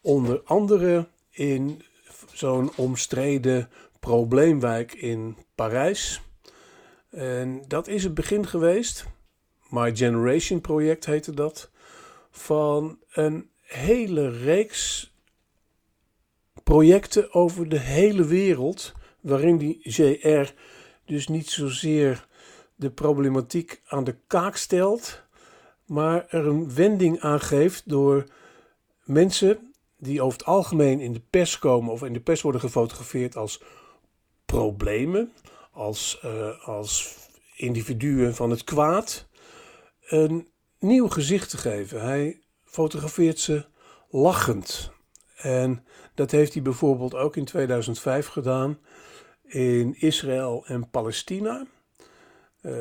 Onder 0.00 0.40
andere 0.44 1.08
in 1.30 1.82
zo'n 2.32 2.70
omstreden 2.76 3.68
probleemwijk 4.00 4.92
in 4.92 5.36
Parijs. 5.54 6.22
En 7.14 7.62
dat 7.68 7.88
is 7.88 8.04
het 8.04 8.14
begin 8.14 8.46
geweest. 8.46 9.04
My 9.68 9.96
Generation 9.96 10.60
project 10.60 11.06
heette 11.06 11.34
dat. 11.34 11.70
Van 12.30 12.98
een 13.12 13.50
hele 13.60 14.30
reeks 14.30 15.12
projecten 16.62 17.34
over 17.34 17.68
de 17.68 17.78
hele 17.78 18.24
wereld. 18.24 18.92
Waarin 19.20 19.58
die 19.58 19.78
JR 19.82 20.52
dus 21.04 21.28
niet 21.28 21.50
zozeer 21.50 22.26
de 22.74 22.90
problematiek 22.90 23.80
aan 23.86 24.04
de 24.04 24.16
kaak 24.26 24.56
stelt. 24.56 25.22
Maar 25.86 26.26
er 26.28 26.46
een 26.46 26.74
wending 26.74 27.20
aan 27.20 27.40
geeft 27.40 27.88
door 27.88 28.26
mensen 29.04 29.74
die 29.96 30.22
over 30.22 30.38
het 30.38 30.46
algemeen 30.46 31.00
in 31.00 31.12
de 31.12 31.22
pers 31.30 31.58
komen 31.58 31.92
of 31.92 32.02
in 32.02 32.12
de 32.12 32.20
pers 32.20 32.42
worden 32.42 32.60
gefotografeerd 32.60 33.36
als 33.36 33.62
problemen, 34.44 35.32
als, 35.74 36.20
uh, 36.24 36.66
als 36.68 37.16
individuen 37.56 38.34
van 38.34 38.50
het 38.50 38.64
kwaad, 38.64 39.26
een 40.06 40.48
nieuw 40.78 41.08
gezicht 41.08 41.50
te 41.50 41.56
geven. 41.56 42.02
Hij 42.02 42.40
fotografeert 42.64 43.38
ze 43.38 43.64
lachend. 44.10 44.92
En 45.36 45.84
dat 46.14 46.30
heeft 46.30 46.52
hij 46.52 46.62
bijvoorbeeld 46.62 47.14
ook 47.14 47.36
in 47.36 47.44
2005 47.44 48.26
gedaan 48.26 48.78
in 49.42 49.94
Israël 49.98 50.64
en 50.66 50.90
Palestina. 50.90 51.66
Uh, 52.62 52.72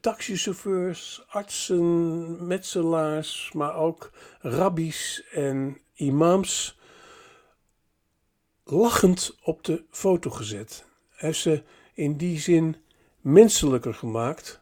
taxichauffeurs, 0.00 1.24
artsen, 1.28 2.46
metselaars, 2.46 3.50
maar 3.52 3.74
ook 3.74 4.10
rabbies 4.40 5.24
en 5.32 5.80
imams 5.94 6.78
lachend 8.64 9.36
op 9.42 9.64
de 9.64 9.84
foto 9.90 10.30
gezet. 10.30 10.89
Heeft 11.20 11.40
ze 11.40 11.62
in 11.94 12.16
die 12.16 12.38
zin 12.38 12.76
menselijker 13.20 13.94
gemaakt 13.94 14.58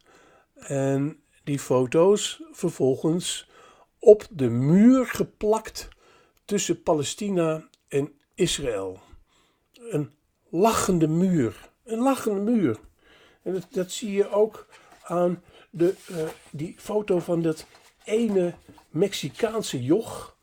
en 0.55 1.23
die 1.45 1.59
foto's 1.59 2.43
vervolgens 2.53 3.49
op 3.99 4.27
de 4.31 4.49
muur 4.49 5.07
geplakt 5.07 5.89
tussen 6.45 6.83
Palestina 6.83 7.69
en 7.89 8.13
Israël. 8.35 9.01
Een 9.73 10.11
lachende 10.49 11.07
muur. 11.07 11.71
Een 11.85 11.99
lachende 11.99 12.41
muur. 12.41 12.79
En 13.43 13.63
dat, 13.71 13.91
zie 13.91 14.13
je 14.13 14.31
ook 14.31 14.67
aan 15.03 15.43
de, 15.71 15.95
uh, 16.11 16.17
die 16.51 16.75
foto 16.79 17.19
van 17.19 17.43
dat 17.43 17.67
ene 18.05 18.55
Mexicaanse 18.89 19.83
joch, 19.83 20.37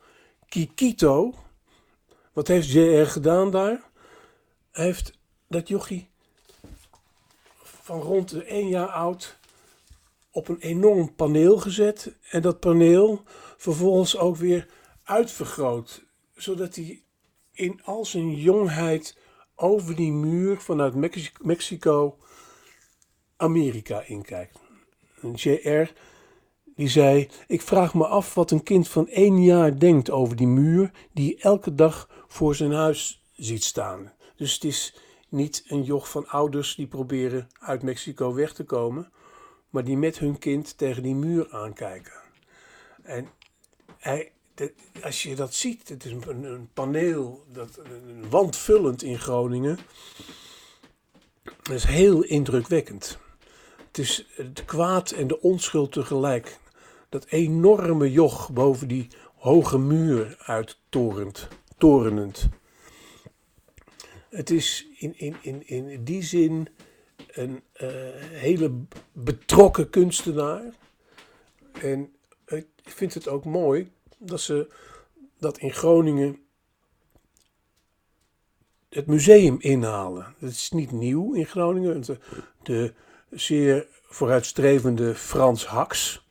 Kikito. 0.47 1.33
Wat 2.33 2.47
heeft 2.47 2.71
JR 2.71 3.05
gedaan 3.05 3.51
daar? 3.51 3.83
Hij 4.71 4.85
heeft 4.85 5.13
dat 5.55 5.67
jochie 5.67 6.09
van 7.63 8.01
rond 8.01 8.29
de 8.29 8.43
één 8.43 8.67
jaar 8.67 8.87
oud 8.87 9.37
op 10.31 10.47
een 10.47 10.59
enorm 10.59 11.15
paneel 11.15 11.57
gezet. 11.57 12.15
En 12.29 12.41
dat 12.41 12.59
paneel 12.59 13.23
vervolgens 13.57 14.17
ook 14.17 14.35
weer 14.35 14.67
uitvergroot. 15.03 16.03
Zodat 16.35 16.75
hij 16.75 17.03
in 17.51 17.81
al 17.83 18.05
zijn 18.05 18.35
jongheid 18.35 19.17
over 19.55 19.95
die 19.95 20.11
muur 20.11 20.61
vanuit 20.61 20.93
Mexico 21.41 22.17
Amerika 23.37 24.01
inkijkt. 24.01 24.59
JR 25.33 25.91
die 26.75 26.89
zei: 26.89 27.29
Ik 27.47 27.61
vraag 27.61 27.93
me 27.93 28.07
af 28.07 28.33
wat 28.33 28.51
een 28.51 28.63
kind 28.63 28.87
van 28.87 29.07
één 29.07 29.43
jaar 29.43 29.79
denkt 29.79 30.09
over 30.09 30.35
die 30.35 30.47
muur 30.47 30.91
die 31.13 31.37
elke 31.39 31.75
dag 31.75 32.09
voor 32.27 32.55
zijn 32.55 32.71
huis 32.71 33.23
ziet 33.35 33.63
staan. 33.63 34.13
Dus 34.35 34.53
het 34.53 34.63
is 34.63 35.04
niet 35.29 35.63
een 35.67 35.83
joch 35.83 36.09
van 36.09 36.27
ouders 36.27 36.75
die 36.75 36.87
proberen 36.87 37.47
uit 37.59 37.83
Mexico 37.83 38.33
weg 38.33 38.53
te 38.53 38.63
komen, 38.63 39.11
maar 39.69 39.83
die 39.83 39.97
met 39.97 40.19
hun 40.19 40.37
kind 40.37 40.77
tegen 40.77 41.03
die 41.03 41.15
muur 41.15 41.47
aankijken. 41.51 42.13
En 43.03 43.27
hij, 43.97 44.31
als 45.03 45.23
je 45.23 45.35
dat 45.35 45.53
ziet, 45.53 45.89
het 45.89 46.05
is 46.05 46.11
een, 46.11 46.69
paneel, 46.73 47.45
dat, 47.51 47.79
een 47.83 48.29
wandvullend 48.29 49.03
in 49.03 49.19
Groningen. 49.19 49.79
Dat 51.43 51.75
is 51.75 51.83
heel 51.83 52.23
indrukwekkend. 52.23 53.17
Het 53.87 53.97
is 53.97 54.27
het 54.35 54.65
kwaad 54.65 55.11
en 55.11 55.27
de 55.27 55.41
onschuld 55.41 55.91
tegelijk. 55.91 56.59
Dat 57.09 57.25
enorme 57.25 58.11
joch 58.11 58.51
boven 58.51 58.87
die 58.87 59.07
hoge 59.35 59.77
muur 59.77 60.35
uittorend, 60.39 61.47
torenend. 61.77 62.49
Het 64.35 64.49
is 64.49 64.87
in, 64.97 65.17
in, 65.17 65.35
in, 65.41 65.67
in 65.67 66.03
die 66.03 66.23
zin 66.23 66.67
een 67.27 67.61
uh, 67.81 67.89
hele 68.31 68.71
betrokken 69.11 69.89
kunstenaar. 69.89 70.63
En 71.81 72.13
ik 72.45 72.67
vind 72.83 73.13
het 73.13 73.27
ook 73.27 73.45
mooi 73.45 73.91
dat 74.17 74.41
ze 74.41 74.67
dat 75.39 75.57
in 75.57 75.73
Groningen 75.73 76.39
het 78.89 79.05
museum 79.05 79.57
inhalen. 79.59 80.35
Dat 80.39 80.49
is 80.49 80.71
niet 80.71 80.91
nieuw 80.91 81.33
in 81.33 81.45
Groningen. 81.45 82.03
De, 82.63 82.93
zeer 83.29 83.87
vooruitstrevende 84.01 85.15
Frans 85.15 85.65
Haks, 85.65 86.27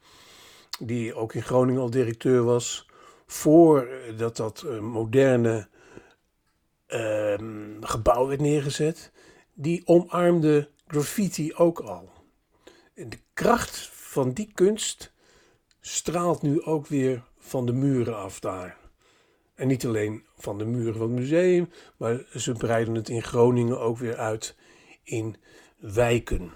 die 0.81 1.15
ook 1.15 1.35
in 1.35 1.43
Groningen 1.43 1.81
al 1.81 1.91
directeur 1.91 2.43
was, 2.43 2.89
voordat 3.27 4.37
dat 4.37 4.63
eh, 4.63 4.79
moderne 4.79 5.69
uh, 6.95 7.35
gebouw 7.81 8.27
werd 8.27 8.41
neergezet, 8.41 9.13
die 9.55 9.83
omarmde 9.85 10.69
graffiti 10.87 11.55
ook 11.55 11.81
al. 11.81 12.11
En 12.95 13.09
de 13.09 13.19
kracht 13.33 13.89
van 13.93 14.33
die 14.33 14.51
kunst 14.55 15.13
straalt 15.81 16.43
nu 16.43 16.63
ook 16.63 16.87
weer 16.87 17.23
van 17.39 17.67
de 17.67 17.73
muren 17.73 18.17
af 18.17 18.41
daar. 18.41 18.77
En 19.55 19.69
niet 19.69 19.87
alleen 19.87 20.23
van 20.37 20.59
de 20.59 20.65
muren 20.65 20.95
van 20.95 21.11
het 21.11 21.19
museum, 21.19 21.69
maar 21.97 22.27
ze 22.35 22.53
breiden 22.53 22.95
het 22.95 23.09
in 23.09 23.23
Groningen 23.23 23.81
ook 23.81 23.99
weer 23.99 24.17
uit 24.17 24.57
in 25.03 25.37
wijken. 25.79 26.53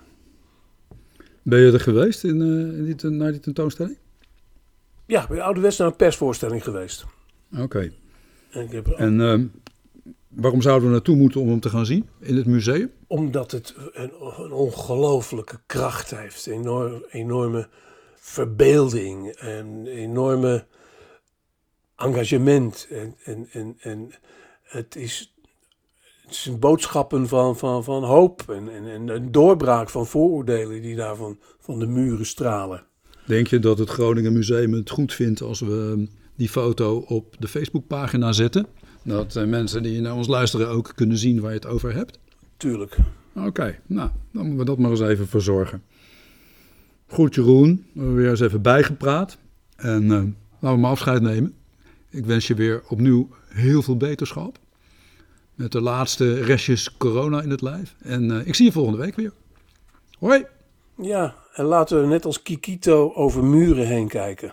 Ben 1.43 1.61
je 1.61 1.73
er 1.73 1.81
geweest 1.81 2.25
in, 2.25 2.41
uh, 2.41 2.79
in 2.79 2.85
die, 2.85 3.11
naar 3.11 3.31
die 3.31 3.41
tentoonstelling? 3.41 3.99
Ja, 5.07 5.23
ik 5.23 5.29
ben 5.29 5.41
ouderwets 5.41 5.77
naar 5.77 5.87
een 5.87 5.97
persvoorstelling 5.97 6.65
geweest. 6.65 7.07
Oké. 7.57 7.93
En, 8.51 8.85
en 8.97 9.21
uh, 9.21 9.45
waarom 10.29 10.63
zouden 10.63 10.89
we 10.89 10.95
naartoe 10.95 11.17
moeten 11.17 11.41
om 11.41 11.49
hem 11.49 11.61
te 11.61 11.69
gaan 11.69 11.87
zien 11.87 12.09
in 12.21 12.37
het 12.37 12.47
museum? 12.47 12.91
Omdat 13.07 13.51
het 13.51 13.75
een, 13.93 14.13
een 14.37 14.53
ongelofelijke 14.53 15.61
kracht 15.67 16.11
heeft. 16.11 16.47
Enorm, 16.47 17.05
enorme 17.11 17.69
verbeelding 18.17 19.29
en 19.29 19.87
enorme 19.87 20.67
engagement. 21.97 22.87
En, 22.91 23.15
en, 23.25 23.49
en, 23.53 23.77
en 23.81 24.11
het 24.63 24.97
is 24.97 25.33
het 26.29 26.37
zijn 26.37 26.59
boodschappen 26.59 27.29
van, 27.29 27.57
van, 27.57 27.85
van 27.85 28.05
hoop 28.05 28.45
en, 28.49 28.69
en, 28.69 28.87
en 28.87 29.09
een 29.09 29.33
doorbraak 29.33 29.91
van 29.91 30.07
vooroordelen 30.07 30.83
die 30.83 30.97
daar 30.97 31.17
van, 31.17 31.39
van 31.61 31.79
de 31.79 31.87
muren 31.87 32.27
stralen. 32.27 32.85
Denk 33.27 33.47
je 33.47 33.59
dat 33.59 33.79
het 33.79 33.89
Groningen 33.89 34.33
Museum 34.33 34.73
het 34.73 34.91
goed 34.91 35.15
vindt 35.15 35.41
als 35.41 35.61
we 35.61 36.09
die 36.37 36.49
foto 36.49 36.99
op 36.99 37.37
de 37.39 37.49
Facebookpagina 37.49 38.33
zetten? 38.33 38.67
Dat 39.03 39.37
uh, 39.37 39.45
mensen 39.45 39.83
die 39.83 40.01
naar 40.01 40.15
ons 40.15 40.27
luisteren 40.27 40.69
ook 40.69 40.93
kunnen 40.95 41.19
zien 41.19 41.41
waar 41.41 41.51
je 41.51 41.57
het 41.57 41.67
over 41.67 41.95
hebt? 41.95 42.19
Tuurlijk. 42.57 42.97
Oké, 43.35 43.79
nou, 43.87 44.11
dan 44.33 44.43
moeten 44.43 44.59
we 44.59 44.65
dat 44.65 44.79
maar 44.79 44.91
eens 44.91 45.01
even 45.01 45.29
verzorgen. 45.29 45.83
Goed 47.07 47.35
Jeroen, 47.35 47.87
we 47.93 47.99
hebben 47.99 48.17
weer 48.17 48.31
eens 48.31 48.41
even 48.41 48.63
bijgepraat. 48.63 49.39
En 49.77 50.03
uh, 50.03 50.11
laten 50.11 50.35
we 50.59 50.77
maar 50.77 50.91
afscheid 50.91 51.23
nemen. 51.23 51.55
Ik 52.11 52.25
wens 52.25 52.47
je 52.47 52.55
weer 52.55 52.83
opnieuw 52.89 53.29
heel 53.49 53.83
veel 53.83 53.97
beterschap. 53.97 54.59
Met 55.55 55.73
de 55.73 55.81
laatste 55.81 56.43
restjes 56.43 56.97
corona 56.97 57.43
in 57.43 57.51
het 57.51 57.61
lijf. 57.61 57.95
En 57.99 58.25
uh, 58.31 58.47
ik 58.47 58.55
zie 58.55 58.65
je 58.65 58.73
volgende 58.73 58.99
week 58.99 59.17
weer. 59.17 59.33
Hoi! 60.19 60.45
Ja, 61.03 61.35
en 61.53 61.65
laten 61.65 62.01
we 62.01 62.07
net 62.07 62.25
als 62.25 62.43
Kikito 62.43 63.13
over 63.15 63.45
muren 63.45 63.87
heen 63.87 64.09
kijken. 64.09 64.53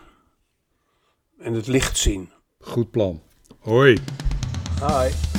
En 1.40 1.54
het 1.54 1.68
licht 1.68 1.98
zien. 1.98 2.30
Goed 2.60 2.92
plan. 2.92 3.22
Hoi. 3.60 4.00
Bye. 4.86 5.35